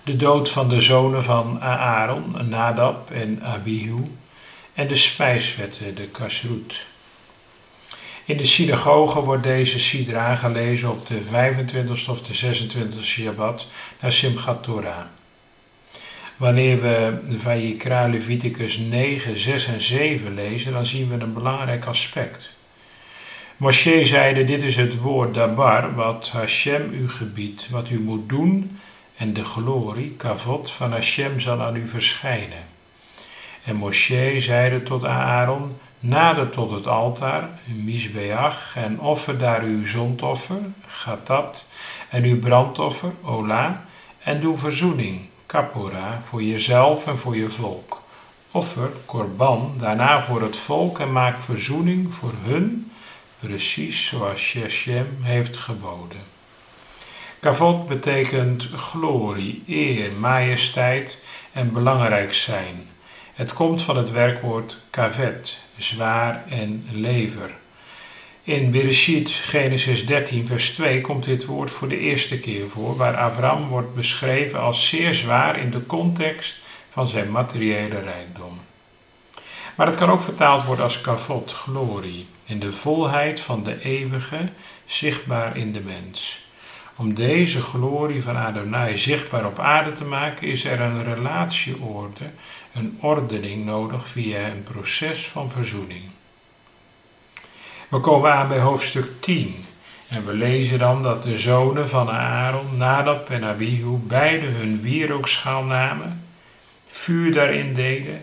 de 0.02 0.16
dood 0.16 0.50
van 0.50 0.68
de 0.68 0.80
zonen 0.80 1.22
van 1.22 1.60
Aaron, 1.60 2.48
Nadab 2.48 3.10
en 3.10 3.42
Abihu, 3.42 4.10
en 4.74 4.86
de 4.86 4.94
spijswetten, 4.94 5.94
de 5.94 6.06
kasroet. 6.06 6.84
In 8.24 8.36
de 8.36 8.46
synagoge 8.46 9.20
wordt 9.20 9.42
deze 9.42 9.80
sidra 9.80 10.34
gelezen 10.36 10.90
op 10.90 11.06
de 11.06 11.22
25 11.22 12.08
of 12.08 12.22
de 12.22 12.34
26 12.34 13.04
Shabbat 13.04 13.66
naar 14.00 14.12
Simchat 14.12 14.62
Torah. 14.62 15.04
Wanneer 16.36 16.80
we 16.80 17.20
Vayikra 17.36 18.06
Leviticus 18.06 18.76
9, 18.78 19.38
6 19.38 19.66
en 19.66 19.80
7 19.80 20.34
lezen, 20.34 20.72
dan 20.72 20.86
zien 20.86 21.08
we 21.08 21.14
een 21.14 21.32
belangrijk 21.32 21.84
aspect. 21.84 22.52
Moshe 23.62 24.04
zeide, 24.04 24.44
dit 24.44 24.62
is 24.62 24.76
het 24.76 25.00
woord 25.00 25.34
dabar, 25.34 25.94
wat 25.94 26.28
Hashem 26.28 26.92
u 26.92 27.08
gebiedt, 27.08 27.70
wat 27.70 27.90
u 27.90 28.00
moet 28.00 28.28
doen, 28.28 28.78
en 29.16 29.32
de 29.32 29.44
glorie, 29.44 30.10
kavot, 30.10 30.70
van 30.70 30.92
Hashem 30.92 31.40
zal 31.40 31.62
aan 31.62 31.76
u 31.76 31.88
verschijnen. 31.88 32.64
En 33.64 33.76
Moshe 33.76 34.34
zeide 34.36 34.82
tot 34.82 35.04
Aaron, 35.04 35.76
nader 36.00 36.48
tot 36.48 36.70
het 36.70 36.86
altaar, 36.86 37.48
Misbeach, 37.64 38.76
en 38.76 39.00
offer 39.00 39.38
daar 39.38 39.62
uw 39.62 39.86
zondoffer, 39.86 40.60
Gatat, 40.86 41.66
en 42.08 42.24
uw 42.24 42.38
brandoffer, 42.38 43.12
Ola, 43.24 43.84
en 44.22 44.40
doe 44.40 44.56
verzoening, 44.56 45.20
Kapora, 45.46 46.20
voor 46.22 46.42
jezelf 46.42 47.06
en 47.06 47.18
voor 47.18 47.36
je 47.36 47.48
volk. 47.48 48.02
Offer, 48.50 48.90
Korban, 49.04 49.74
daarna 49.78 50.22
voor 50.22 50.42
het 50.42 50.56
volk 50.56 50.98
en 50.98 51.12
maak 51.12 51.40
verzoening 51.40 52.14
voor 52.14 52.32
hun, 52.44 52.91
precies 53.46 54.06
zoals 54.06 54.40
Sheshem 54.40 55.18
heeft 55.20 55.56
geboden. 55.56 56.20
Kavot 57.40 57.86
betekent 57.86 58.68
glorie, 58.76 59.62
eer, 59.66 60.12
majesteit 60.12 61.22
en 61.52 61.72
belangrijk 61.72 62.32
zijn. 62.32 62.88
Het 63.34 63.52
komt 63.52 63.82
van 63.82 63.96
het 63.96 64.10
werkwoord 64.10 64.76
kavet, 64.90 65.62
zwaar 65.76 66.44
en 66.48 66.88
lever. 66.92 67.50
In 68.42 68.70
Bereshit, 68.70 69.30
Genesis 69.30 70.06
13, 70.06 70.46
vers 70.46 70.70
2, 70.70 71.00
komt 71.00 71.24
dit 71.24 71.44
woord 71.44 71.70
voor 71.70 71.88
de 71.88 71.98
eerste 71.98 72.40
keer 72.40 72.68
voor, 72.68 72.96
waar 72.96 73.16
Abraham 73.16 73.68
wordt 73.68 73.94
beschreven 73.94 74.60
als 74.60 74.88
zeer 74.88 75.12
zwaar 75.12 75.58
in 75.58 75.70
de 75.70 75.86
context 75.86 76.60
van 76.88 77.06
zijn 77.06 77.30
materiële 77.30 78.00
rijkdom. 78.00 78.60
Maar 79.74 79.86
het 79.86 79.96
kan 79.96 80.10
ook 80.10 80.20
vertaald 80.20 80.64
worden 80.64 80.84
als 80.84 81.00
kavot, 81.00 81.52
glorie, 81.52 82.26
in 82.46 82.58
de 82.58 82.72
volheid 82.72 83.40
van 83.40 83.64
de 83.64 83.82
eeuwige, 83.82 84.48
zichtbaar 84.84 85.56
in 85.56 85.72
de 85.72 85.80
mens. 85.80 86.46
Om 86.96 87.14
deze 87.14 87.62
glorie 87.62 88.22
van 88.22 88.36
Adonai 88.36 88.96
zichtbaar 88.96 89.46
op 89.46 89.58
aarde 89.58 89.92
te 89.92 90.04
maken, 90.04 90.46
is 90.46 90.64
er 90.64 90.80
een 90.80 91.04
relatieorde, 91.04 92.30
een 92.72 92.98
ordening 93.00 93.64
nodig 93.64 94.08
via 94.08 94.46
een 94.46 94.62
proces 94.62 95.28
van 95.28 95.50
verzoening. 95.50 96.02
We 97.88 98.00
komen 98.00 98.32
aan 98.32 98.48
bij 98.48 98.58
hoofdstuk 98.58 99.06
10 99.20 99.64
en 100.08 100.26
we 100.26 100.34
lezen 100.34 100.78
dan 100.78 101.02
dat 101.02 101.22
de 101.22 101.36
zonen 101.36 101.88
van 101.88 102.10
Aaron, 102.10 102.76
Nadab 102.76 103.30
en 103.30 103.44
Abihu, 103.44 103.96
beide 104.02 104.46
hun 104.46 104.80
wierookschaal 104.80 105.62
namen, 105.62 106.24
vuur 106.86 107.32
daarin 107.32 107.74
deden, 107.74 108.22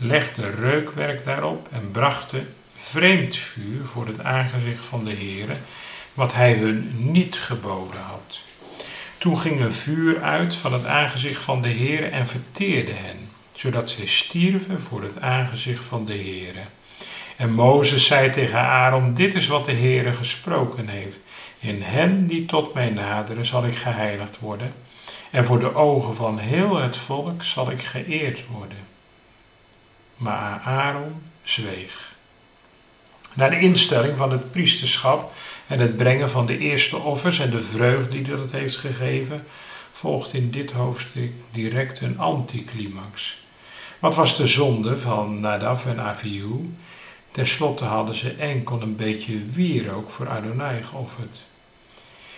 legden 0.00 0.54
reukwerk 0.54 1.24
daarop 1.24 1.68
en 1.70 1.90
brachten 1.90 2.54
vreemd 2.76 3.36
vuur 3.36 3.86
voor 3.86 4.06
het 4.06 4.20
aangezicht 4.20 4.86
van 4.86 5.04
de 5.04 5.14
Heere, 5.14 5.56
wat 6.14 6.34
hij 6.34 6.52
hun 6.52 6.92
niet 7.12 7.36
geboden 7.36 8.00
had. 8.00 8.40
Toen 9.18 9.38
ging 9.38 9.60
een 9.60 9.72
vuur 9.72 10.22
uit 10.22 10.54
van 10.54 10.72
het 10.72 10.86
aangezicht 10.86 11.42
van 11.42 11.62
de 11.62 11.68
Heere 11.68 12.06
en 12.06 12.26
verteerde 12.26 12.92
hen, 12.92 13.28
zodat 13.52 13.90
zij 13.90 14.06
stierven 14.06 14.80
voor 14.80 15.02
het 15.02 15.20
aangezicht 15.20 15.84
van 15.84 16.04
de 16.04 16.14
Heere. 16.14 16.62
En 17.36 17.52
Mozes 17.52 18.06
zei 18.06 18.30
tegen 18.30 18.58
Aaron, 18.58 19.14
dit 19.14 19.34
is 19.34 19.46
wat 19.46 19.64
de 19.64 19.72
Heere 19.72 20.12
gesproken 20.12 20.88
heeft. 20.88 21.20
In 21.58 21.82
hen 21.82 22.26
die 22.26 22.44
tot 22.44 22.74
mij 22.74 22.90
naderen 22.90 23.46
zal 23.46 23.66
ik 23.66 23.74
geheiligd 23.74 24.38
worden. 24.38 24.72
En 25.30 25.44
voor 25.44 25.58
de 25.58 25.74
ogen 25.74 26.14
van 26.14 26.38
heel 26.38 26.76
het 26.76 26.96
volk 26.96 27.42
zal 27.42 27.70
ik 27.70 27.80
geëerd 27.80 28.46
worden. 28.46 28.89
Maar 30.20 30.60
Aaron 30.64 31.22
zweeg. 31.42 32.14
Na 33.34 33.48
de 33.48 33.60
instelling 33.60 34.16
van 34.16 34.32
het 34.32 34.50
priesterschap 34.50 35.32
en 35.66 35.78
het 35.78 35.96
brengen 35.96 36.30
van 36.30 36.46
de 36.46 36.58
eerste 36.58 36.96
offers 36.96 37.38
en 37.38 37.50
de 37.50 37.60
vreugde 37.60 38.22
die 38.22 38.36
dat 38.36 38.50
heeft 38.50 38.76
gegeven, 38.76 39.44
volgt 39.90 40.32
in 40.32 40.50
dit 40.50 40.72
hoofdstuk 40.72 41.32
direct 41.50 42.00
een 42.00 42.18
anticlimax. 42.18 43.38
Wat 43.98 44.14
was 44.14 44.36
de 44.36 44.46
zonde 44.46 44.98
van 44.98 45.40
Nadav 45.40 45.86
en 45.86 46.00
Avihu? 46.00 46.74
Ten 47.30 47.46
slotte 47.46 47.84
hadden 47.84 48.14
ze 48.14 48.30
enkel 48.30 48.82
een 48.82 48.96
beetje 48.96 49.44
wierook 49.44 50.10
voor 50.10 50.28
Adonai 50.28 50.82
geofferd. 50.82 51.42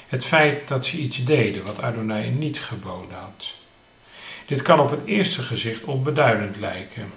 Het 0.06 0.24
feit 0.24 0.68
dat 0.68 0.86
ze 0.86 0.96
iets 0.96 1.24
deden 1.24 1.64
wat 1.64 1.82
Adonai 1.82 2.30
niet 2.30 2.60
geboden 2.60 3.16
had. 3.16 3.54
Dit 4.46 4.62
kan 4.62 4.80
op 4.80 4.90
het 4.90 5.04
eerste 5.04 5.42
gezicht 5.42 5.84
onbeduidend 5.84 6.56
lijken. 6.56 7.12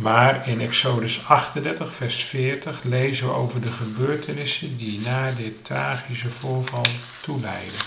Maar 0.00 0.48
in 0.48 0.60
Exodus 0.60 1.24
38, 1.26 1.94
vers 1.94 2.24
40 2.24 2.82
lezen 2.84 3.26
we 3.26 3.32
over 3.32 3.60
de 3.60 3.70
gebeurtenissen 3.70 4.76
die 4.76 5.00
na 5.00 5.30
dit 5.30 5.64
tragische 5.64 6.30
voorval 6.30 6.86
toeleiden. 7.22 7.78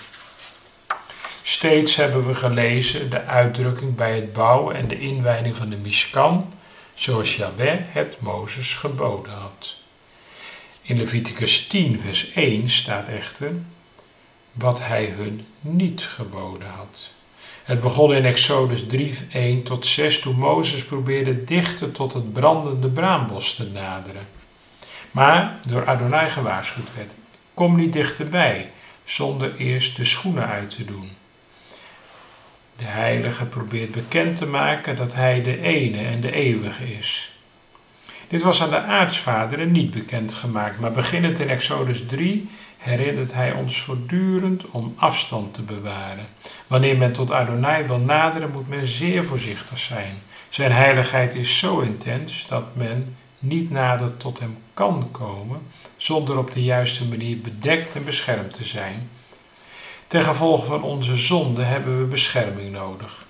Steeds 1.44 1.96
hebben 1.96 2.28
we 2.28 2.36
gelezen 2.36 3.10
de 3.10 3.24
uitdrukking 3.24 3.96
bij 3.96 4.16
het 4.16 4.34
bouwen 4.34 4.76
en 4.76 4.88
de 4.88 5.00
inwijding 5.00 5.56
van 5.56 5.70
de 5.70 5.76
Mishkan, 5.76 6.54
zoals 6.94 7.36
Yahweh 7.36 7.80
het 7.88 8.20
Mozes 8.20 8.76
geboden 8.76 9.34
had. 9.34 9.76
In 10.82 10.98
Leviticus 10.98 11.68
10, 11.68 12.00
vers 12.00 12.32
1 12.32 12.70
staat 12.70 13.08
echter 13.08 13.52
wat 14.52 14.80
hij 14.80 15.06
hun 15.06 15.46
niet 15.62 16.02
geboden 16.02 16.70
had. 16.70 17.13
Het 17.64 17.82
begon 17.82 18.14
in 18.14 18.26
Exodus 18.26 18.88
3, 18.88 19.18
1 19.32 19.64
tot 19.64 19.86
6, 19.86 20.20
toen 20.20 20.36
Mozes 20.36 20.86
probeerde 20.86 21.44
dichter 21.44 21.92
tot 21.92 22.14
het 22.14 22.34
brandende 22.34 22.88
braambos 22.88 23.56
te 23.56 23.72
naderen. 23.74 24.28
Maar 25.12 25.56
door 25.68 25.88
Adonai 25.88 26.30
gewaarschuwd 26.30 26.96
werd: 26.96 27.12
Kom 27.54 27.76
niet 27.76 27.94
dichterbij, 27.94 28.70
zonder 29.04 29.56
eerst 29.56 29.96
de 29.96 30.04
schoenen 30.04 30.48
uit 30.48 30.70
te 30.70 30.86
doen. 30.86 31.10
De 32.78 32.84
heilige 32.84 33.46
probeert 33.46 33.92
bekend 33.92 34.36
te 34.36 34.46
maken 34.46 34.96
dat 34.96 35.14
hij 35.14 35.44
de 35.44 35.62
ene 35.62 35.98
en 35.98 36.22
de 36.22 36.32
eeuwige 36.32 36.94
is. 36.98 37.32
Dit 38.28 38.42
was 38.42 38.62
aan 38.62 38.70
de 38.70 38.82
aartsvaderen 38.82 39.72
niet 39.72 39.92
bekend 39.92 40.34
gemaakt, 40.34 40.80
maar 40.80 40.92
beginnend 40.92 41.40
in 41.40 41.50
Exodus 41.50 42.06
3 42.06 42.50
herinnert 42.84 43.34
hij 43.34 43.54
ons 43.54 43.82
voortdurend 43.82 44.66
om 44.70 44.94
afstand 44.98 45.54
te 45.54 45.62
bewaren. 45.62 46.26
Wanneer 46.68 46.98
men 46.98 47.12
tot 47.12 47.32
Adonai 47.32 47.88
wil 47.88 47.98
naderen, 47.98 48.52
moet 48.52 48.68
men 48.68 48.88
zeer 48.88 49.26
voorzichtig 49.26 49.78
zijn. 49.78 50.16
Zijn 50.50 50.72
heiligheid 50.72 51.36
is 51.36 51.60
zo 51.60 51.80
intens 51.80 52.46
dat 52.48 52.76
men 52.76 53.16
niet 53.40 53.70
nader 53.70 54.18
tot 54.18 54.40
hem 54.40 54.58
kan 54.74 55.08
komen 55.12 55.62
zonder 55.98 56.38
op 56.38 56.52
de 56.52 56.64
juiste 56.64 57.08
manier 57.08 57.38
bedekt 57.38 57.96
en 57.96 58.06
beschermd 58.06 58.54
te 58.54 58.64
zijn. 58.64 59.10
Ten 60.08 60.24
gevolge 60.24 60.66
van 60.66 60.84
onze 60.84 61.16
zonde 61.16 61.64
hebben 61.64 62.00
we 62.00 62.06
bescherming 62.06 62.72
nodig. 62.72 63.26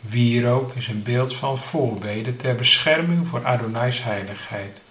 Wierook 0.00 0.74
is 0.74 0.88
een 0.88 1.02
beeld 1.02 1.34
van 1.34 1.58
voorbeden 1.58 2.36
ter 2.36 2.54
bescherming 2.54 3.28
voor 3.28 3.44
Adonais 3.44 4.02
heiligheid. 4.02 4.82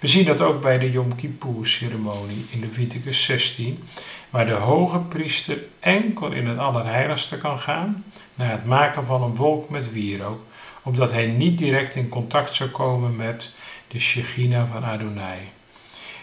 We 0.00 0.06
zien 0.06 0.24
dat 0.24 0.40
ook 0.40 0.60
bij 0.60 0.78
de 0.78 0.90
Yom 0.90 1.14
Kippur-ceremonie 1.16 2.46
in 2.50 2.60
Leviticus 2.60 3.24
16, 3.24 3.82
waar 4.30 4.46
de 4.46 4.52
hoge 4.52 4.98
priester 4.98 5.58
enkel 5.80 6.32
in 6.32 6.46
het 6.46 6.58
Allerheiligste 6.58 7.36
kan 7.38 7.58
gaan 7.58 8.04
naar 8.34 8.50
het 8.50 8.64
maken 8.64 9.06
van 9.06 9.22
een 9.22 9.34
wolk 9.34 9.70
met 9.70 9.92
wierook, 9.92 10.40
opdat 10.82 11.12
hij 11.12 11.26
niet 11.26 11.58
direct 11.58 11.94
in 11.94 12.08
contact 12.08 12.54
zou 12.54 12.70
komen 12.70 13.16
met 13.16 13.54
de 13.88 13.98
Shechina 13.98 14.66
van 14.66 14.84
Adonai. 14.84 15.38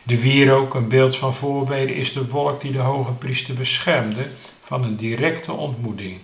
De 0.03 0.21
wierook, 0.21 0.73
een 0.73 0.87
beeld 0.87 1.15
van 1.15 1.33
voorbeden, 1.33 1.95
is 1.95 2.13
de 2.13 2.27
wolk 2.27 2.61
die 2.61 2.71
de 2.71 2.79
hoge 2.79 3.11
priester 3.11 3.55
beschermde 3.55 4.25
van 4.59 4.83
een 4.83 4.95
directe 4.95 5.51
ontmoeting. 5.51 6.19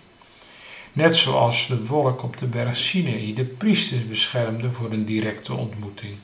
Net 0.94 1.18
zoals 1.18 1.68
de 1.68 1.86
wolk 1.86 2.24
op 2.24 2.38
de 2.38 2.46
berg 2.46 2.76
Sinai 2.76 3.34
de 3.34 3.46
priesters 3.46 4.08
beschermde 4.08 4.72
voor 4.72 4.92
een 4.92 5.06
directe 5.06 5.54
ontmoeting. 5.54 6.18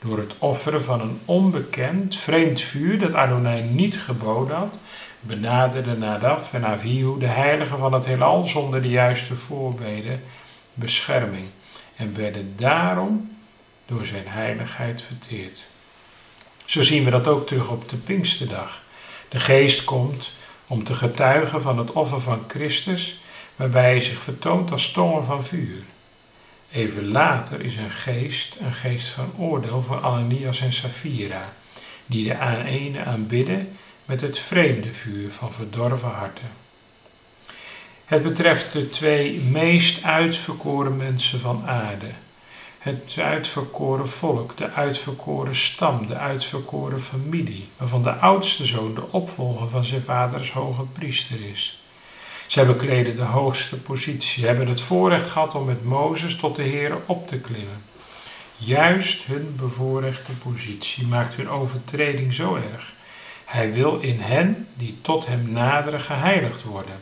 Door 0.00 0.18
het 0.18 0.34
offeren 0.38 0.82
van 0.82 1.00
een 1.00 1.20
onbekend, 1.24 2.16
vreemd 2.16 2.60
vuur 2.60 2.98
dat 2.98 3.14
Adonai 3.14 3.62
niet 3.62 4.00
geboden 4.00 4.56
had, 4.56 4.74
benaderde 5.20 5.96
Nadav 5.96 6.52
en 6.52 6.66
Avihu 6.66 7.18
de 7.18 7.26
heiligen 7.26 7.78
van 7.78 7.92
het 7.92 8.04
heelal 8.04 8.46
zonder 8.46 8.82
de 8.82 8.88
juiste 8.88 9.36
voorbeden 9.36 10.22
bescherming 10.74 11.44
en 11.96 12.14
werden 12.14 12.52
daarom 12.56 13.36
door 13.86 14.06
zijn 14.06 14.26
heiligheid 14.26 15.02
verteerd. 15.02 15.64
Zo 16.64 16.82
zien 16.82 17.04
we 17.04 17.10
dat 17.10 17.26
ook 17.26 17.46
terug 17.46 17.70
op 17.70 17.88
de 17.88 17.96
Pinksterdag. 17.96 18.82
De 19.28 19.40
geest 19.40 19.84
komt 19.84 20.32
om 20.66 20.84
te 20.84 20.94
getuigen 20.94 21.62
van 21.62 21.78
het 21.78 21.92
offer 21.92 22.20
van 22.20 22.44
Christus, 22.48 23.20
waarbij 23.56 23.82
hij 23.82 24.00
zich 24.00 24.22
vertoont 24.22 24.70
als 24.70 24.92
tongen 24.92 25.24
van 25.24 25.44
vuur. 25.44 25.82
Even 26.72 27.08
later 27.08 27.60
is 27.60 27.76
een 27.76 27.90
geest 27.90 28.56
een 28.60 28.74
geest 28.74 29.08
van 29.08 29.32
oordeel 29.36 29.82
voor 29.82 30.00
Ananias 30.00 30.60
en 30.60 30.72
Sapphira, 30.72 31.52
die 32.06 32.24
de 32.24 32.38
aan 32.38 32.60
ene 32.60 33.04
aanbidden 33.04 33.76
met 34.04 34.20
het 34.20 34.38
vreemde 34.38 34.92
vuur 34.92 35.32
van 35.32 35.52
verdorven 35.52 36.10
harten. 36.10 36.48
Het 38.04 38.22
betreft 38.22 38.72
de 38.72 38.90
twee 38.90 39.40
meest 39.40 40.04
uitverkoren 40.04 40.96
mensen 40.96 41.40
van 41.40 41.62
aarde. 41.66 42.10
Het 42.78 43.16
uitverkoren 43.18 44.08
volk, 44.08 44.56
de 44.56 44.70
uitverkoren 44.70 45.56
stam, 45.56 46.06
de 46.06 46.14
uitverkoren 46.16 47.00
familie, 47.00 47.68
waarvan 47.76 48.02
de 48.02 48.12
oudste 48.12 48.66
zoon 48.66 48.94
de 48.94 49.12
opvolger 49.12 49.68
van 49.68 49.84
zijn 49.84 50.02
vaders 50.02 50.52
hoge 50.52 50.82
priester 50.82 51.40
is. 51.50 51.82
Zij 52.48 52.66
bekleden 52.66 53.16
de 53.16 53.22
hoogste 53.22 53.76
positie, 53.76 54.46
hebben 54.46 54.68
het 54.68 54.80
voorrecht 54.80 55.30
gehad 55.30 55.54
om 55.54 55.64
met 55.64 55.84
Mozes 55.84 56.36
tot 56.36 56.56
de 56.56 56.62
Heer 56.62 56.96
op 57.06 57.28
te 57.28 57.38
klimmen. 57.38 57.82
Juist 58.56 59.26
hun 59.26 59.54
bevoorrechte 59.56 60.32
positie 60.32 61.06
maakt 61.06 61.34
hun 61.34 61.48
overtreding 61.48 62.34
zo 62.34 62.54
erg. 62.54 62.92
Hij 63.44 63.72
wil 63.72 63.98
in 63.98 64.20
hen 64.20 64.68
die 64.74 64.98
tot 65.00 65.26
hem 65.26 65.50
naderen 65.52 66.00
geheiligd 66.00 66.62
worden. 66.62 67.00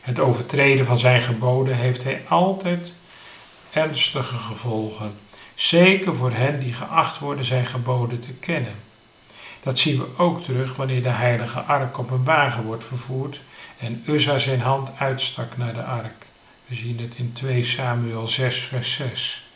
Het 0.00 0.20
overtreden 0.20 0.84
van 0.84 0.98
zijn 0.98 1.22
geboden 1.22 1.76
heeft 1.76 2.04
hij 2.04 2.22
altijd 2.28 2.92
ernstige 3.72 4.36
gevolgen, 4.36 5.14
zeker 5.54 6.14
voor 6.14 6.32
hen 6.32 6.60
die 6.60 6.72
geacht 6.72 7.18
worden 7.18 7.44
zijn 7.44 7.66
geboden 7.66 8.20
te 8.20 8.32
kennen. 8.32 8.74
Dat 9.62 9.78
zien 9.78 9.98
we 9.98 10.06
ook 10.16 10.42
terug 10.42 10.76
wanneer 10.76 11.02
de 11.02 11.08
heilige 11.08 11.60
ark 11.60 11.98
op 11.98 12.10
een 12.10 12.24
wagen 12.24 12.64
wordt 12.64 12.84
vervoerd 12.84 13.40
en 13.82 14.02
Uzza 14.06 14.38
zijn 14.38 14.60
hand 14.60 14.90
uitstak 14.98 15.56
naar 15.56 15.74
de 15.74 15.82
ark. 15.82 16.26
We 16.66 16.74
zien 16.74 16.98
het 17.00 17.14
in 17.16 17.32
2 17.32 17.64
Samuel 17.64 18.28
6 18.28 18.56
vers 18.56 18.94
6. 18.94 19.46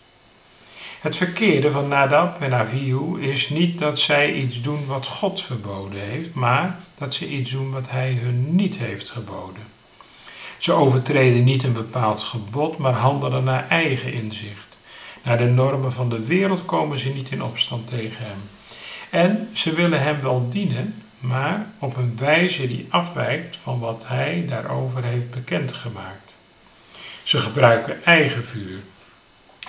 Het 1.01 1.17
verkeerde 1.17 1.71
van 1.71 1.89
Nadab 1.89 2.41
en 2.41 2.55
Avihu 2.55 3.21
is 3.21 3.49
niet 3.49 3.79
dat 3.79 3.99
zij 3.99 4.33
iets 4.33 4.63
doen 4.63 4.87
wat 4.87 5.07
God 5.07 5.43
verboden 5.43 6.01
heeft, 6.01 6.35
maar 6.35 6.79
dat 6.99 7.15
ze 7.15 7.29
iets 7.29 7.51
doen 7.51 7.71
wat 7.71 7.91
hij 7.91 8.13
hun 8.13 8.55
niet 8.55 8.79
heeft 8.79 9.11
geboden. 9.11 9.63
Ze 10.59 10.73
overtreden 10.73 11.45
niet 11.45 11.63
een 11.63 11.73
bepaald 11.73 12.23
gebod, 12.23 12.79
maar 12.79 12.93
handelen 12.93 13.45
naar 13.45 13.69
eigen 13.69 14.13
inzicht. 14.13 14.77
Naar 15.23 15.39
de 15.39 15.45
normen 15.45 15.93
van 15.93 16.09
de 16.09 16.27
wereld 16.27 16.65
komen 16.65 16.99
ze 16.99 17.09
niet 17.09 17.31
in 17.31 17.43
opstand 17.43 17.89
tegen 17.89 18.25
hem. 18.25 18.39
En 19.11 19.49
ze 19.53 19.73
willen 19.73 20.03
hem 20.03 20.21
wel 20.21 20.49
dienen, 20.51 20.95
maar 21.27 21.67
op 21.79 21.97
een 21.97 22.17
wijze 22.17 22.67
die 22.67 22.87
afwijkt 22.91 23.57
van 23.57 23.79
wat 23.79 24.09
hij 24.09 24.45
daarover 24.49 25.05
heeft 25.05 25.31
bekendgemaakt. 25.31 26.35
Ze 27.23 27.39
gebruiken 27.39 28.05
eigen 28.05 28.45
vuur. 28.45 28.79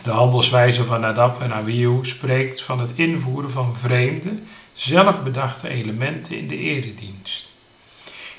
De 0.03 0.11
handelswijze 0.11 0.85
van 0.85 0.99
Nadab 0.99 1.41
en 1.41 1.53
Abihu 1.53 1.99
spreekt 2.01 2.61
van 2.61 2.79
het 2.79 2.91
invoeren 2.95 3.51
van 3.51 3.75
vreemde, 3.75 4.29
zelfbedachte 4.73 5.69
elementen 5.69 6.37
in 6.37 6.47
de 6.47 6.57
eredienst. 6.57 7.53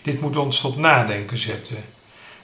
Dit 0.02 0.20
moet 0.20 0.36
ons 0.36 0.60
tot 0.60 0.76
nadenken 0.76 1.38
zetten. 1.38 1.84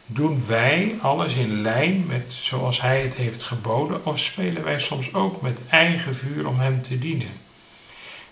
Doen 0.07 0.45
wij 0.47 0.95
alles 1.01 1.35
in 1.35 1.61
lijn 1.63 2.05
met 2.07 2.25
zoals 2.29 2.81
Hij 2.81 3.03
het 3.03 3.15
heeft 3.15 3.43
geboden, 3.43 4.07
of 4.07 4.19
spelen 4.19 4.65
wij 4.65 4.79
soms 4.79 5.15
ook 5.15 5.43
met 5.43 5.61
eigen 5.69 6.17
vuur 6.17 6.47
om 6.47 6.59
Hem 6.59 6.83
te 6.83 6.99
dienen? 6.99 7.33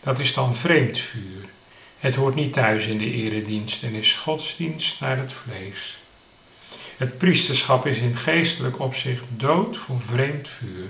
Dat 0.01 0.19
is 0.19 0.35
dan 0.35 0.57
vreemd 0.57 0.99
vuur. 0.99 1.52
Het 2.03 2.15
hoort 2.15 2.35
niet 2.35 2.53
thuis 2.53 2.87
in 2.87 2.99
de 2.99 3.13
eredienst 3.13 3.83
en 3.83 3.95
is 3.95 4.15
godsdienst 4.15 5.01
naar 5.01 5.17
het 5.17 5.33
vlees. 5.33 5.99
Het 6.97 7.19
priesterschap 7.19 7.87
is 7.87 7.99
in 7.99 8.17
geestelijk 8.17 8.81
opzicht 8.81 9.25
dood 9.37 9.77
voor 9.77 10.01
vreemd 10.01 10.49
vuur. 10.49 10.87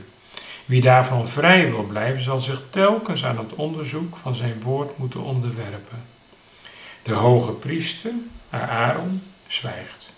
Wie 0.65 0.81
daarvan 0.81 1.29
vrij 1.29 1.71
wil 1.71 1.83
blijven, 1.83 2.23
zal 2.23 2.41
zich 2.41 2.63
telkens 2.71 3.25
aan 3.25 3.39
het 3.39 3.55
onderzoek 3.55 4.17
van 4.17 4.35
zijn 4.35 4.61
woord 4.63 4.99
moeten 4.99 5.23
onderwerpen. 5.23 6.05
De 7.03 7.15
hoge 7.15 7.53
priester, 7.53 8.13
Aaron, 8.51 9.23
zwijgt. 9.47 10.13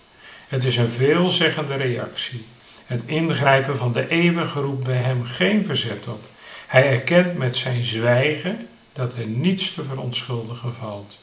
Het 0.47 0.63
is 0.63 0.77
een 0.77 0.89
veelzeggende 0.89 1.75
reactie. 1.75 2.45
Het 2.85 3.03
ingrijpen 3.05 3.77
van 3.77 3.93
de 3.93 4.07
eeuwige 4.07 4.59
roept 4.59 4.83
bij 4.83 4.97
hem 4.97 5.23
geen 5.23 5.65
verzet 5.65 6.07
op. 6.07 6.23
Hij 6.67 6.89
erkent 6.91 7.37
met 7.37 7.55
zijn 7.55 7.83
zwijgen 7.83 8.67
dat 8.95 9.13
er 9.13 9.27
niets 9.27 9.73
te 9.73 9.83
verontschuldigen 9.83 10.73
valt. 10.73 11.17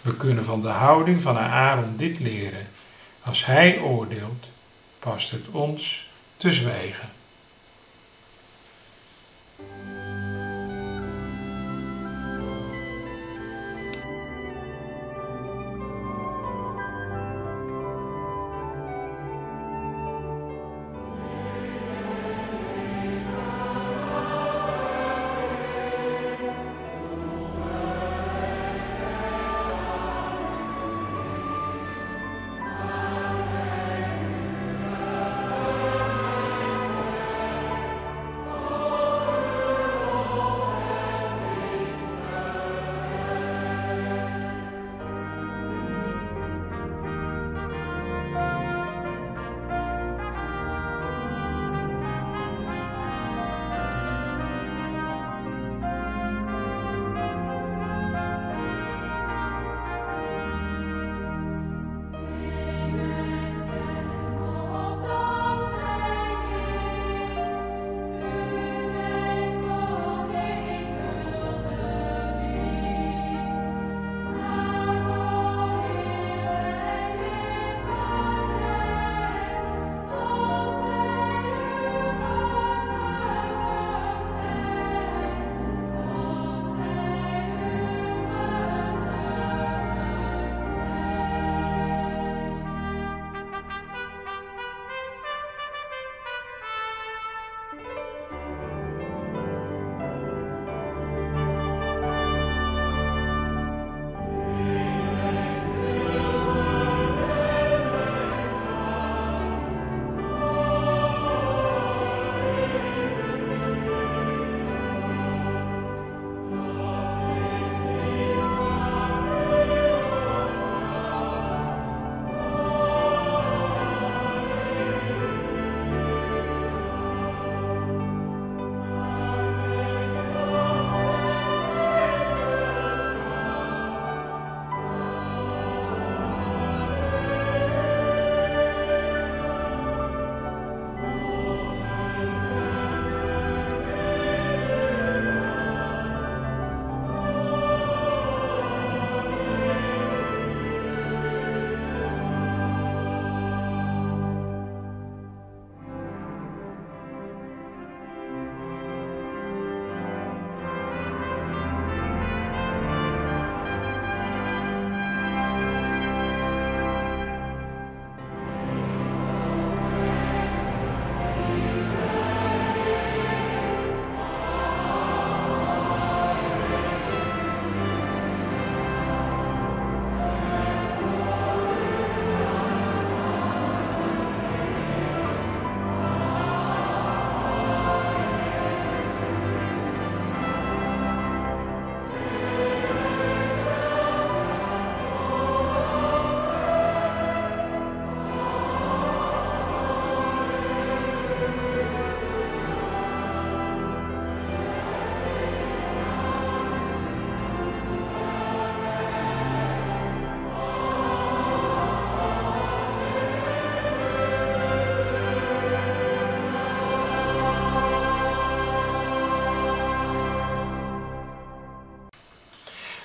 We 0.00 0.16
kunnen 0.16 0.44
van 0.44 0.60
de 0.60 0.68
houding 0.68 1.20
van 1.20 1.38
Aaron 1.38 1.96
dit 1.96 2.18
leren. 2.18 2.66
Als 3.22 3.46
hij 3.46 3.80
oordeelt, 3.80 4.48
past 4.98 5.30
het 5.30 5.48
ons 5.50 6.06
te 6.36 6.50
zwijgen. 6.50 7.08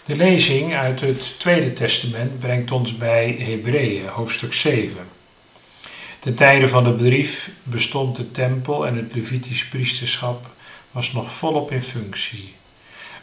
De 0.05 0.15
lezing 0.15 0.75
uit 0.75 1.01
het 1.01 1.39
Tweede 1.39 1.73
Testament 1.73 2.39
brengt 2.39 2.71
ons 2.71 2.97
bij 2.97 3.35
Hebreeën, 3.39 4.07
hoofdstuk 4.07 4.53
7. 4.53 4.97
De 6.19 6.33
tijden 6.33 6.69
van 6.69 6.83
de 6.83 6.93
brief 6.93 7.51
bestond 7.63 8.15
de 8.15 8.31
tempel 8.31 8.87
en 8.87 8.95
het 8.95 9.13
Levitisch 9.13 9.67
priesterschap 9.67 10.49
was 10.91 11.11
nog 11.11 11.31
volop 11.31 11.71
in 11.71 11.83
functie. 11.83 12.53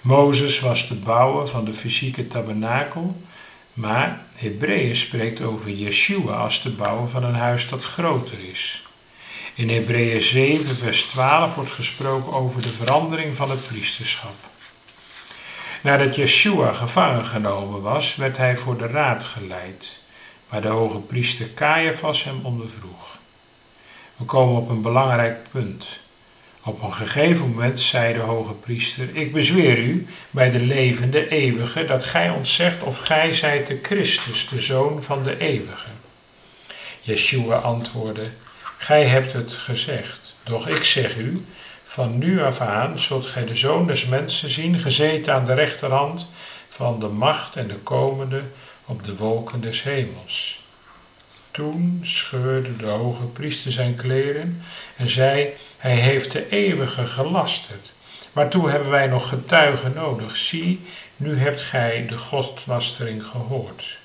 Mozes 0.00 0.60
was 0.60 0.88
de 0.88 0.94
bouwer 0.94 1.48
van 1.48 1.64
de 1.64 1.74
fysieke 1.74 2.28
tabernakel, 2.28 3.22
maar 3.72 4.24
Hebreeën 4.34 4.96
spreekt 4.96 5.40
over 5.40 5.70
Yeshua 5.70 6.34
als 6.34 6.62
de 6.62 6.70
bouwer 6.70 7.08
van 7.08 7.24
een 7.24 7.34
huis 7.34 7.68
dat 7.68 7.84
groter 7.84 8.38
is. 8.50 8.82
In 9.54 9.70
Hebreeën 9.70 10.22
7, 10.22 10.76
vers 10.76 11.02
12 11.02 11.54
wordt 11.54 11.70
gesproken 11.70 12.32
over 12.32 12.62
de 12.62 12.72
verandering 12.72 13.36
van 13.36 13.50
het 13.50 13.66
priesterschap. 13.66 14.50
Nadat 15.82 16.16
Yeshua 16.16 16.72
gevangen 16.72 17.24
genomen 17.24 17.82
was, 17.82 18.16
werd 18.16 18.36
hij 18.36 18.56
voor 18.56 18.78
de 18.78 18.86
raad 18.86 19.24
geleid, 19.24 19.98
waar 20.48 20.60
de 20.60 20.68
hoge 20.68 20.98
priester 20.98 21.54
Caiaphas 21.54 22.24
hem 22.24 22.40
ondervroeg. 22.42 23.18
We 24.16 24.24
komen 24.24 24.60
op 24.62 24.68
een 24.68 24.82
belangrijk 24.82 25.38
punt. 25.50 25.88
Op 26.64 26.82
een 26.82 26.92
gegeven 26.94 27.48
moment 27.50 27.80
zei 27.80 28.12
de 28.12 28.18
hoge 28.20 28.52
priester: 28.52 29.08
Ik 29.12 29.32
bezweer 29.32 29.78
u 29.78 30.06
bij 30.30 30.50
de 30.50 30.60
levende 30.60 31.28
eeuwige 31.28 31.84
dat 31.84 32.04
gij 32.04 32.30
ons 32.30 32.54
zegt 32.54 32.82
of 32.82 32.98
gij 32.98 33.32
zijt 33.32 33.66
de 33.66 33.78
Christus, 33.82 34.48
de 34.48 34.60
zoon 34.60 35.02
van 35.02 35.22
de 35.22 35.38
eeuwige. 35.38 35.90
Yeshua 37.00 37.56
antwoordde: 37.56 38.30
Gij 38.76 39.04
hebt 39.04 39.32
het 39.32 39.52
gezegd, 39.52 40.34
doch 40.44 40.68
ik 40.68 40.84
zeg 40.84 41.16
u: 41.16 41.44
van 41.92 42.18
nu 42.18 42.42
af 42.42 42.60
aan 42.60 42.98
zult 42.98 43.26
gij 43.26 43.44
de 43.44 43.54
zoon 43.54 43.86
des 43.86 44.06
mensen 44.06 44.50
zien, 44.50 44.78
gezeten 44.78 45.34
aan 45.34 45.44
de 45.44 45.54
rechterhand 45.54 46.28
van 46.68 47.00
de 47.00 47.06
macht 47.06 47.56
en 47.56 47.66
de 47.66 47.74
komende 47.74 48.42
op 48.84 49.04
de 49.04 49.16
wolken 49.16 49.60
des 49.60 49.82
hemels. 49.82 50.64
Toen 51.50 52.00
scheurde 52.02 52.76
de 52.76 52.86
hoge 52.86 53.24
priester 53.24 53.72
zijn 53.72 53.94
kleren 53.94 54.62
en 54.96 55.08
zei: 55.08 55.48
Hij 55.76 55.94
heeft 55.96 56.32
de 56.32 56.48
eeuwige 56.48 57.06
gelasterd. 57.06 57.92
Waartoe 58.32 58.70
hebben 58.70 58.90
wij 58.90 59.06
nog 59.06 59.28
getuigen 59.28 59.92
nodig? 59.94 60.36
Zie, 60.36 60.80
nu 61.16 61.38
hebt 61.38 61.60
gij 61.60 62.06
de 62.06 62.18
godslastering 62.18 63.26
gehoord. 63.26 63.98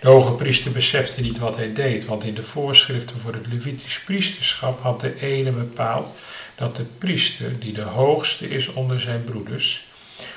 De 0.00 0.08
hoge 0.08 0.32
priester 0.32 0.72
besefte 0.72 1.20
niet 1.20 1.38
wat 1.38 1.56
hij 1.56 1.72
deed, 1.72 2.04
want 2.04 2.24
in 2.24 2.34
de 2.34 2.42
voorschriften 2.42 3.18
voor 3.18 3.32
het 3.32 3.46
Levitisch 3.46 4.00
priesterschap 4.00 4.82
had 4.82 5.00
de 5.00 5.20
ene 5.20 5.50
bepaald 5.50 6.16
dat 6.54 6.76
de 6.76 6.84
priester, 6.98 7.58
die 7.58 7.72
de 7.72 7.82
hoogste 7.82 8.48
is 8.48 8.68
onder 8.68 9.00
zijn 9.00 9.24
broeders, 9.24 9.86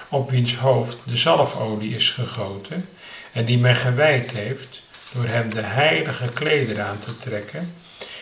op 0.10 0.30
wiens 0.30 0.56
hoofd 0.56 0.98
de 1.04 1.18
zalfolie 1.18 1.96
is 1.96 2.10
gegoten 2.10 2.86
en 3.32 3.46
die 3.46 3.58
men 3.58 3.76
gewijd 3.76 4.32
heeft, 4.32 4.82
door 5.14 5.26
hem 5.26 5.54
de 5.54 5.62
heilige 5.62 6.28
klederen 6.34 6.86
aan 6.86 7.00
te 7.00 7.18
trekken, 7.18 7.74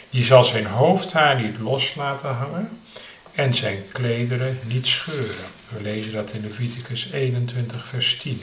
die 0.09 0.23
zal 0.23 0.43
zijn 0.43 0.65
hoofdhaar 0.65 1.41
niet 1.41 1.59
los 1.59 1.95
laten 1.95 2.29
hangen 2.29 2.79
en 3.31 3.53
zijn 3.53 3.83
klederen 3.91 4.59
niet 4.65 4.87
scheuren. 4.87 5.45
We 5.69 5.81
lezen 5.81 6.13
dat 6.13 6.31
in 6.31 6.41
Leviticus 6.41 7.11
21, 7.11 7.87
vers 7.87 8.17
10. 8.17 8.41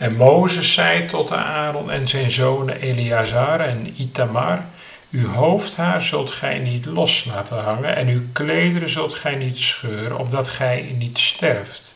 En 0.00 0.16
Mozes 0.16 0.72
zei 0.72 1.06
tot 1.06 1.30
Aaron 1.32 1.90
en 1.90 2.08
zijn 2.08 2.30
zonen 2.30 2.80
Eleazar 2.80 3.60
en 3.60 3.94
Itamar, 3.96 4.64
uw 5.10 5.28
hoofdhaar 5.28 6.02
zult 6.02 6.30
gij 6.30 6.58
niet 6.58 6.86
los 6.86 7.24
laten 7.24 7.62
hangen 7.62 7.96
en 7.96 8.08
uw 8.08 8.22
klederen 8.32 8.88
zult 8.88 9.14
gij 9.14 9.34
niet 9.34 9.58
scheuren, 9.58 10.18
opdat 10.18 10.48
gij 10.48 10.94
niet 10.98 11.18
sterft. 11.18 11.94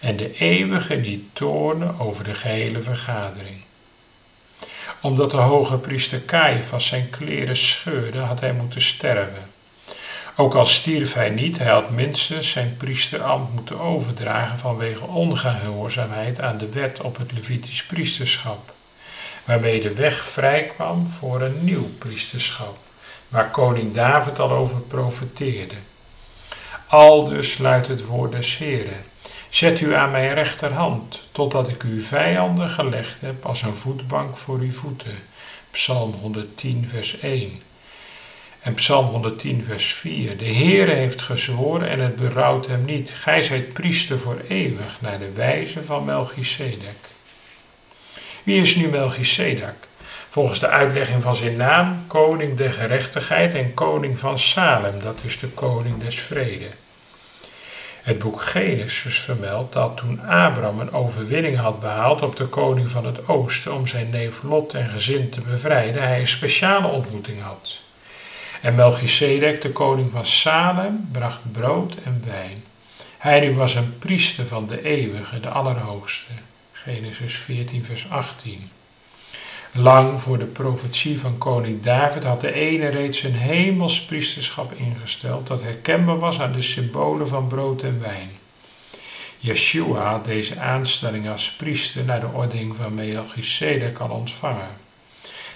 En 0.00 0.16
de 0.16 0.36
eeuwige 0.38 0.94
niet 0.94 1.24
toornen 1.32 2.00
over 2.00 2.24
de 2.24 2.34
gehele 2.34 2.80
vergadering. 2.80 3.56
Omdat 5.00 5.30
de 5.30 5.36
hoge 5.36 5.78
priester 5.78 6.24
Caiaphas 6.24 6.86
zijn 6.86 7.10
kleren 7.10 7.56
scheurde, 7.56 8.18
had 8.18 8.40
hij 8.40 8.52
moeten 8.52 8.82
sterven. 8.82 9.53
Ook 10.36 10.54
al 10.54 10.64
stierf 10.64 11.14
hij 11.14 11.30
niet, 11.30 11.58
hij 11.58 11.70
had 11.70 11.90
minstens 11.90 12.50
zijn 12.50 12.76
priesterambt 12.76 13.52
moeten 13.52 13.80
overdragen 13.80 14.58
vanwege 14.58 15.04
ongehoorzaamheid 15.04 16.40
aan 16.40 16.58
de 16.58 16.68
wet 16.68 17.00
op 17.00 17.16
het 17.16 17.32
Levitisch 17.32 17.84
priesterschap 17.84 18.72
waarmee 19.44 19.80
de 19.80 19.94
weg 19.94 20.24
vrij 20.24 20.64
kwam 20.64 21.08
voor 21.08 21.40
een 21.40 21.64
nieuw 21.64 21.88
priesterschap, 21.98 22.76
waar 23.28 23.50
koning 23.50 23.94
David 23.94 24.38
al 24.38 24.50
over 24.50 24.80
profeteerde. 24.80 25.74
Aldus 26.86 27.58
luidt 27.58 27.88
het 27.88 28.04
woord 28.06 28.32
des 28.32 28.56
Heren. 28.56 29.04
Zet 29.48 29.80
u 29.80 29.94
aan 29.94 30.10
mijn 30.10 30.34
rechterhand, 30.34 31.20
totdat 31.32 31.68
ik 31.68 31.82
uw 31.82 32.02
vijanden 32.02 32.68
gelegd 32.68 33.20
heb 33.20 33.46
als 33.46 33.62
een 33.62 33.76
voetbank 33.76 34.36
voor 34.36 34.58
uw 34.58 34.72
voeten. 34.72 35.18
Psalm 35.70 36.12
110, 36.12 36.88
vers 36.88 37.18
1. 37.18 37.60
En 38.64 38.74
Psalm 38.74 39.06
110, 39.06 39.64
vers 39.64 39.92
4. 39.92 40.36
De 40.36 40.44
Heere 40.54 40.94
heeft 40.94 41.22
gezworen 41.22 41.88
en 41.88 42.00
het 42.00 42.16
berouwt 42.16 42.66
hem 42.66 42.84
niet. 42.84 43.10
Gij 43.10 43.42
zijt 43.42 43.72
priester 43.72 44.18
voor 44.18 44.40
eeuwig, 44.48 45.00
naar 45.00 45.18
de 45.18 45.32
wijze 45.32 45.82
van 45.82 46.04
Melchisedek. 46.04 46.96
Wie 48.42 48.60
is 48.60 48.74
nu 48.74 48.88
Melchizedek? 48.88 49.74
Volgens 50.28 50.60
de 50.60 50.68
uitlegging 50.68 51.22
van 51.22 51.36
zijn 51.36 51.56
naam, 51.56 52.04
koning 52.06 52.56
der 52.56 52.72
gerechtigheid 52.72 53.54
en 53.54 53.74
koning 53.74 54.18
van 54.18 54.38
Salem, 54.38 55.02
dat 55.02 55.18
is 55.22 55.38
de 55.38 55.48
koning 55.48 56.00
des 56.00 56.20
vrede. 56.20 56.68
Het 58.02 58.18
boek 58.18 58.40
Genesis 58.40 59.18
vermeldt 59.18 59.72
dat 59.72 59.96
toen 59.96 60.20
Abraham 60.20 60.80
een 60.80 60.92
overwinning 60.92 61.56
had 61.56 61.80
behaald 61.80 62.22
op 62.22 62.36
de 62.36 62.46
koning 62.46 62.90
van 62.90 63.06
het 63.06 63.28
oosten 63.28 63.74
om 63.74 63.86
zijn 63.86 64.10
neef 64.10 64.42
Lot 64.42 64.74
en 64.74 64.88
gezin 64.88 65.30
te 65.30 65.40
bevrijden, 65.40 66.02
hij 66.02 66.20
een 66.20 66.26
speciale 66.26 66.86
ontmoeting 66.86 67.42
had. 67.42 67.83
En 68.64 68.74
Melchizedek, 68.74 69.62
de 69.62 69.70
koning 69.70 70.10
van 70.12 70.26
Salem, 70.26 71.08
bracht 71.12 71.52
brood 71.52 71.94
en 72.04 72.22
wijn. 72.26 72.64
Hij 73.18 73.40
nu 73.40 73.54
was 73.54 73.74
een 73.74 73.98
priester 73.98 74.46
van 74.46 74.66
de 74.66 74.84
eeuwige, 74.84 75.40
de 75.40 75.48
allerhoogste. 75.48 76.32
Genesis 76.72 77.34
14, 77.34 77.84
vers 77.84 78.10
18. 78.10 78.70
Lang 79.72 80.22
voor 80.22 80.38
de 80.38 80.44
profetie 80.44 81.20
van 81.20 81.38
koning 81.38 81.82
David 81.82 82.24
had 82.24 82.40
de 82.40 82.52
ene 82.52 82.88
reeds 82.88 83.22
een 83.22 83.34
hemels 83.34 84.04
priesterschap 84.04 84.72
ingesteld 84.72 85.46
dat 85.46 85.62
herkenbaar 85.62 86.18
was 86.18 86.40
aan 86.40 86.52
de 86.52 86.62
symbolen 86.62 87.28
van 87.28 87.46
brood 87.46 87.82
en 87.82 88.00
wijn. 88.00 88.30
Yeshua 89.38 90.10
had 90.10 90.24
deze 90.24 90.58
aanstelling 90.58 91.28
als 91.28 91.50
priester 91.50 92.04
naar 92.04 92.20
de 92.20 92.32
ordening 92.32 92.76
van 92.76 92.94
Melchizedek 92.94 93.98
al 93.98 94.10
ontvangen. 94.10 94.68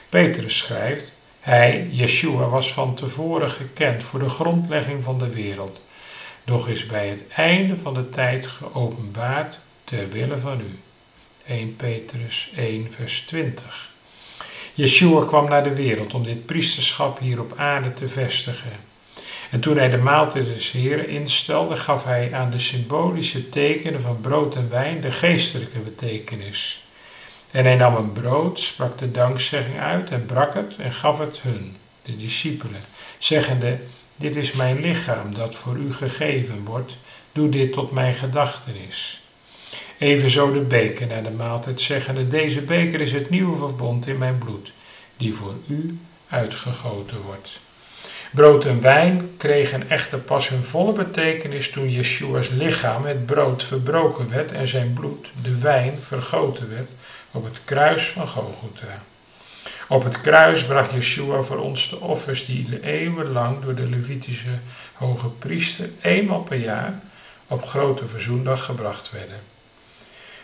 Petrus 0.08 0.58
schrijft, 0.58 1.17
hij, 1.48 1.87
Yeshua, 1.90 2.48
was 2.48 2.72
van 2.72 2.94
tevoren 2.94 3.50
gekend 3.50 4.02
voor 4.02 4.18
de 4.18 4.28
grondlegging 4.28 5.04
van 5.04 5.18
de 5.18 5.28
wereld, 5.28 5.80
doch 6.44 6.68
is 6.68 6.87
bij 6.87 7.08
het 7.08 7.22
einde 7.28 7.76
van 7.76 7.94
de 7.94 8.11
tijd 8.11 8.46
geopenbaard 8.46 9.58
ter 9.84 10.08
wille 10.08 10.38
van 10.38 10.61
u. 10.61 10.78
1 11.46 11.76
Petrus 11.76 12.50
1, 12.56 12.92
vers 12.92 13.20
20. 13.20 13.90
Yeshua 14.74 15.24
kwam 15.24 15.48
naar 15.48 15.64
de 15.64 15.74
wereld 15.74 16.14
om 16.14 16.22
dit 16.22 16.46
priesterschap 16.46 17.18
hier 17.18 17.40
op 17.40 17.52
aarde 17.56 17.94
te 17.94 18.08
vestigen. 18.08 18.72
En 19.50 19.61
toen 19.61 19.76
hij 19.76 19.90
de 19.90 19.98
maaltijd 19.98 20.44
des 20.46 20.70
Heren 20.70 21.08
instelde, 21.08 21.76
gaf 21.76 22.04
hij 22.04 22.34
aan 22.34 22.50
de 22.50 22.58
symbolische 22.58 23.48
tekenen 23.48 24.00
van 24.00 24.20
brood 24.20 24.54
en 24.54 24.70
wijn 24.70 25.00
de 25.00 25.12
geestelijke 25.12 25.78
betekenis. 25.78 26.88
En 27.50 27.64
hij 27.64 27.76
nam 27.76 27.94
een 27.94 28.12
brood, 28.12 28.58
sprak 28.58 28.98
de 28.98 29.11
dankzegging 29.11 29.78
uit 29.78 30.11
en 30.11 30.26
brak 30.26 30.54
het 30.54 30.76
en 30.76 30.92
gaf 30.92 31.18
het 31.18 31.40
hun, 31.42 31.76
de 32.02 32.16
discipelen, 32.16 32.80
zeggende, 33.18 33.78
dit 34.16 34.37
is 34.37 34.52
mijn 34.52 34.80
lichaam 34.80 35.34
dat 35.34 35.54
voor 35.54 35.76
u 35.76 35.92
gegeven 35.92 36.64
wordt, 36.64 36.96
doe 37.32 37.48
dit 37.48 37.72
tot 37.72 37.90
mijn 37.90 38.14
gedachtenis. 38.14 39.20
Evenzo 39.98 40.52
de 40.52 40.61
beker 40.61 41.06
na 41.06 41.20
de 41.20 41.30
maaltijd 41.30 41.80
zeggende, 41.80 42.28
deze 42.28 42.61
beker 42.61 43.00
is 43.00 43.12
het 43.12 43.30
nieuwe 43.30 43.56
verbond 43.56 44.06
in 44.06 44.18
mijn 44.18 44.38
bloed, 44.38 44.72
die 45.16 45.34
voor 45.34 45.54
u 45.66 45.98
uitgegoten 46.28 47.20
wordt. 47.20 47.58
Brood 48.30 48.64
en 48.64 48.80
wijn 48.80 49.30
kregen 49.37 49.90
echter 49.90 50.18
pas 50.18 50.48
hun 50.48 50.62
volle 50.64 50.92
betekenis 50.92 51.70
toen 51.70 51.90
Yeshua's 51.90 52.48
lichaam, 52.48 53.04
het 53.04 53.26
brood, 53.26 53.62
verbroken 53.62 54.30
werd 54.30 54.52
en 54.52 54.68
zijn 54.68 54.92
bloed, 54.92 55.28
de 55.42 55.58
wijn, 55.58 55.98
vergoten 56.00 56.68
werd 56.68 56.88
op 57.30 57.44
het 57.44 57.60
kruis 57.64 58.08
van 58.08 58.28
Golgotha. 58.28 59.02
Op 59.88 60.04
het 60.04 60.20
kruis 60.20 60.64
bracht 60.64 60.90
Yeshua 60.90 61.42
voor 61.42 61.58
ons 61.58 61.90
de 61.90 62.00
offers 62.00 62.46
die 62.46 62.82
eeuwenlang 62.82 63.60
door 63.62 63.74
de 63.74 63.88
Levitische 63.88 64.58
hoge 64.92 65.28
priester 65.28 65.88
eenmaal 66.00 66.40
per 66.40 66.58
jaar 66.58 67.00
op 67.46 67.66
grote 67.66 68.06
verzoendag 68.06 68.64
gebracht 68.64 69.10
werden. 69.10 69.40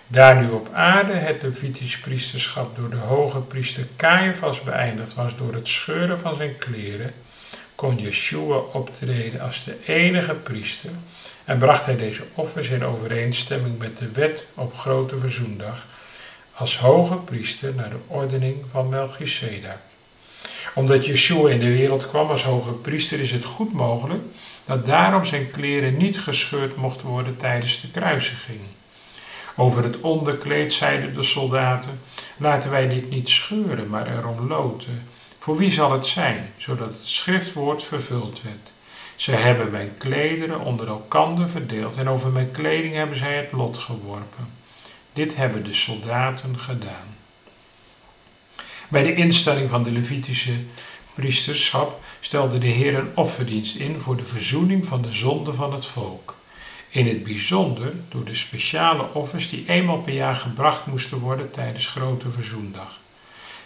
Daar 0.06 0.42
nu 0.42 0.50
op 0.50 0.68
aarde 0.72 1.12
het 1.12 1.42
Levitisch 1.42 1.98
priesterschap 1.98 2.76
door 2.76 2.90
de 2.90 2.96
hoge 2.96 3.38
priester 3.38 3.86
Caiaphas 3.96 4.60
beëindigd 4.60 5.14
was 5.14 5.36
door 5.36 5.54
het 5.54 5.68
scheuren 5.68 6.18
van 6.18 6.36
zijn 6.36 6.58
kleren, 6.58 7.12
kon 7.74 7.98
Yeshua 7.98 8.56
optreden 8.56 9.40
als 9.40 9.64
de 9.64 9.76
enige 9.86 10.34
priester 10.34 10.90
en 11.44 11.58
bracht 11.58 11.84
hij 11.84 11.96
deze 11.96 12.22
offers 12.34 12.68
in 12.68 12.84
overeenstemming 12.84 13.78
met 13.78 13.96
de 13.96 14.08
wet 14.08 14.44
op 14.54 14.76
Grote 14.76 15.18
Verzoendag 15.18 15.86
als 16.54 16.78
hoge 16.78 17.14
priester 17.14 17.74
naar 17.74 17.90
de 17.90 17.98
ordening 18.06 18.56
van 18.70 18.88
Melchizedek. 18.88 19.78
Omdat 20.74 21.06
Yeshua 21.06 21.48
in 21.50 21.58
de 21.58 21.72
wereld 21.72 22.06
kwam 22.06 22.30
als 22.30 22.44
hoge 22.44 22.72
priester 22.72 23.20
is 23.20 23.30
het 23.30 23.44
goed 23.44 23.72
mogelijk 23.72 24.22
dat 24.64 24.86
daarom 24.86 25.24
zijn 25.24 25.50
kleren 25.50 25.96
niet 25.96 26.18
gescheurd 26.18 26.76
mochten 26.76 27.06
worden 27.06 27.36
tijdens 27.36 27.80
de 27.80 27.90
kruisiging. 27.90 28.60
Over 29.56 29.82
het 29.82 30.00
onderkleed 30.00 30.72
zeiden 30.72 31.14
de 31.14 31.22
soldaten: 31.22 32.00
Laten 32.36 32.70
wij 32.70 32.88
dit 32.88 33.10
niet 33.10 33.28
scheuren, 33.28 33.88
maar 33.88 34.16
erom 34.16 34.48
loten. 34.48 35.02
Voor 35.38 35.56
wie 35.56 35.70
zal 35.70 35.92
het 35.92 36.06
zijn, 36.06 36.50
zodat 36.56 36.88
het 36.88 37.06
schriftwoord 37.06 37.82
vervuld 37.82 38.42
werd? 38.42 38.72
Ze 39.16 39.30
hebben 39.30 39.70
mijn 39.70 39.94
klederen 39.98 40.60
onder 40.60 40.88
elkander 40.88 41.48
verdeeld 41.48 41.96
en 41.96 42.08
over 42.08 42.30
mijn 42.30 42.50
kleding 42.50 42.94
hebben 42.94 43.16
zij 43.16 43.36
het 43.36 43.52
lot 43.52 43.78
geworpen. 43.78 44.63
Dit 45.14 45.36
hebben 45.36 45.64
de 45.64 45.74
soldaten 45.74 46.58
gedaan. 46.58 47.16
Bij 48.88 49.02
de 49.02 49.14
instelling 49.14 49.70
van 49.70 49.82
de 49.82 49.90
Levitische 49.90 50.54
priesterschap 51.14 52.02
stelde 52.20 52.58
de 52.58 52.66
Heer 52.66 52.94
een 52.94 53.16
offerdienst 53.16 53.76
in 53.76 54.00
voor 54.00 54.16
de 54.16 54.24
verzoening 54.24 54.86
van 54.86 55.02
de 55.02 55.12
zonde 55.12 55.52
van 55.52 55.72
het 55.72 55.86
volk. 55.86 56.34
In 56.88 57.08
het 57.08 57.24
bijzonder 57.24 57.92
door 58.08 58.24
de 58.24 58.34
speciale 58.34 59.12
offers 59.12 59.48
die 59.48 59.68
eenmaal 59.68 59.98
per 59.98 60.14
jaar 60.14 60.36
gebracht 60.36 60.86
moesten 60.86 61.18
worden 61.18 61.50
tijdens 61.50 61.86
Grote 61.86 62.30
Verzoendag. 62.30 63.00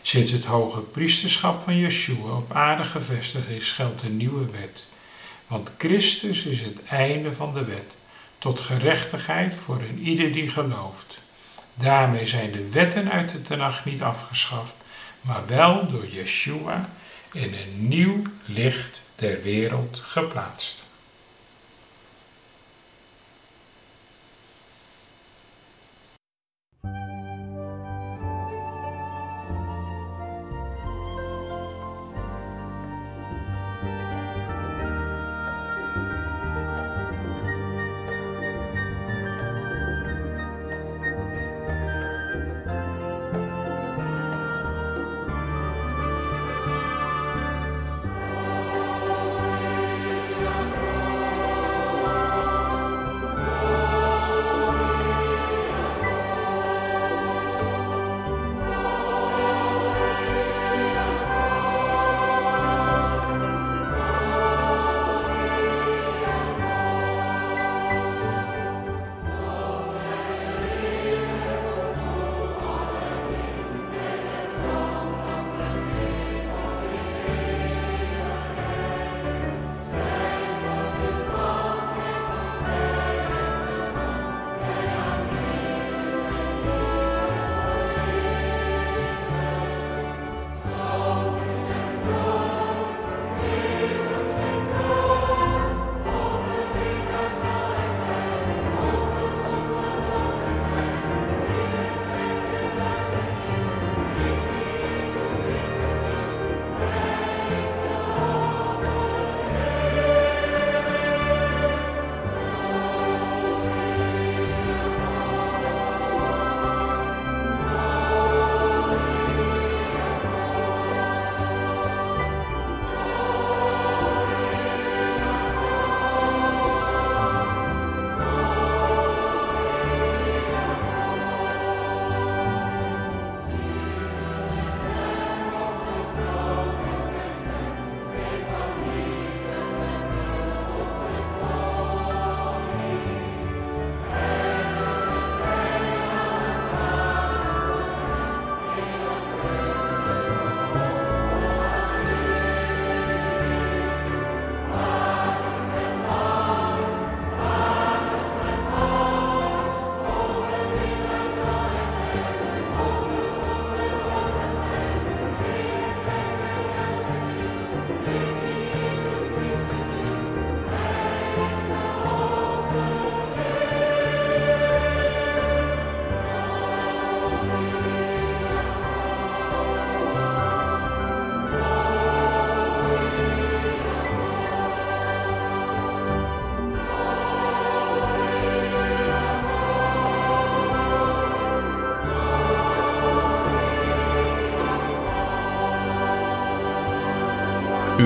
Sinds 0.02 0.30
het 0.30 0.44
hoge 0.44 0.80
priesterschap 0.80 1.62
van 1.62 1.76
Yeshua 1.76 2.37
op 2.37 2.52
aarde 2.52 2.84
gevestigd 2.84 3.48
is, 3.48 3.72
geldt 3.72 4.02
een 4.02 4.16
nieuwe 4.16 4.50
wet. 4.50 4.87
Want 5.46 5.70
Christus 5.78 6.44
is 6.44 6.61
het 6.61 6.84
einde 6.84 7.34
van 7.34 7.52
de 7.52 7.64
wet, 7.64 7.96
tot 8.38 8.61
gerechtigheid 8.61 9.54
voor 9.54 9.80
een 9.80 9.98
ieder 9.98 10.32
die 10.32 10.48
gelooft. 10.48 11.18
Daarmee 11.79 12.27
zijn 12.27 12.53
de 12.53 12.71
wetten 12.71 13.11
uit 13.11 13.31
de 13.31 13.43
Tenach 13.43 13.85
niet 13.85 14.03
afgeschaft, 14.03 14.75
maar 15.21 15.47
wel 15.47 15.91
door 15.91 16.07
Yeshua 16.07 16.88
in 17.33 17.55
een 17.55 17.88
nieuw 17.88 18.23
licht 18.45 19.01
der 19.14 19.43
wereld 19.43 20.01
geplaatst. 20.03 20.88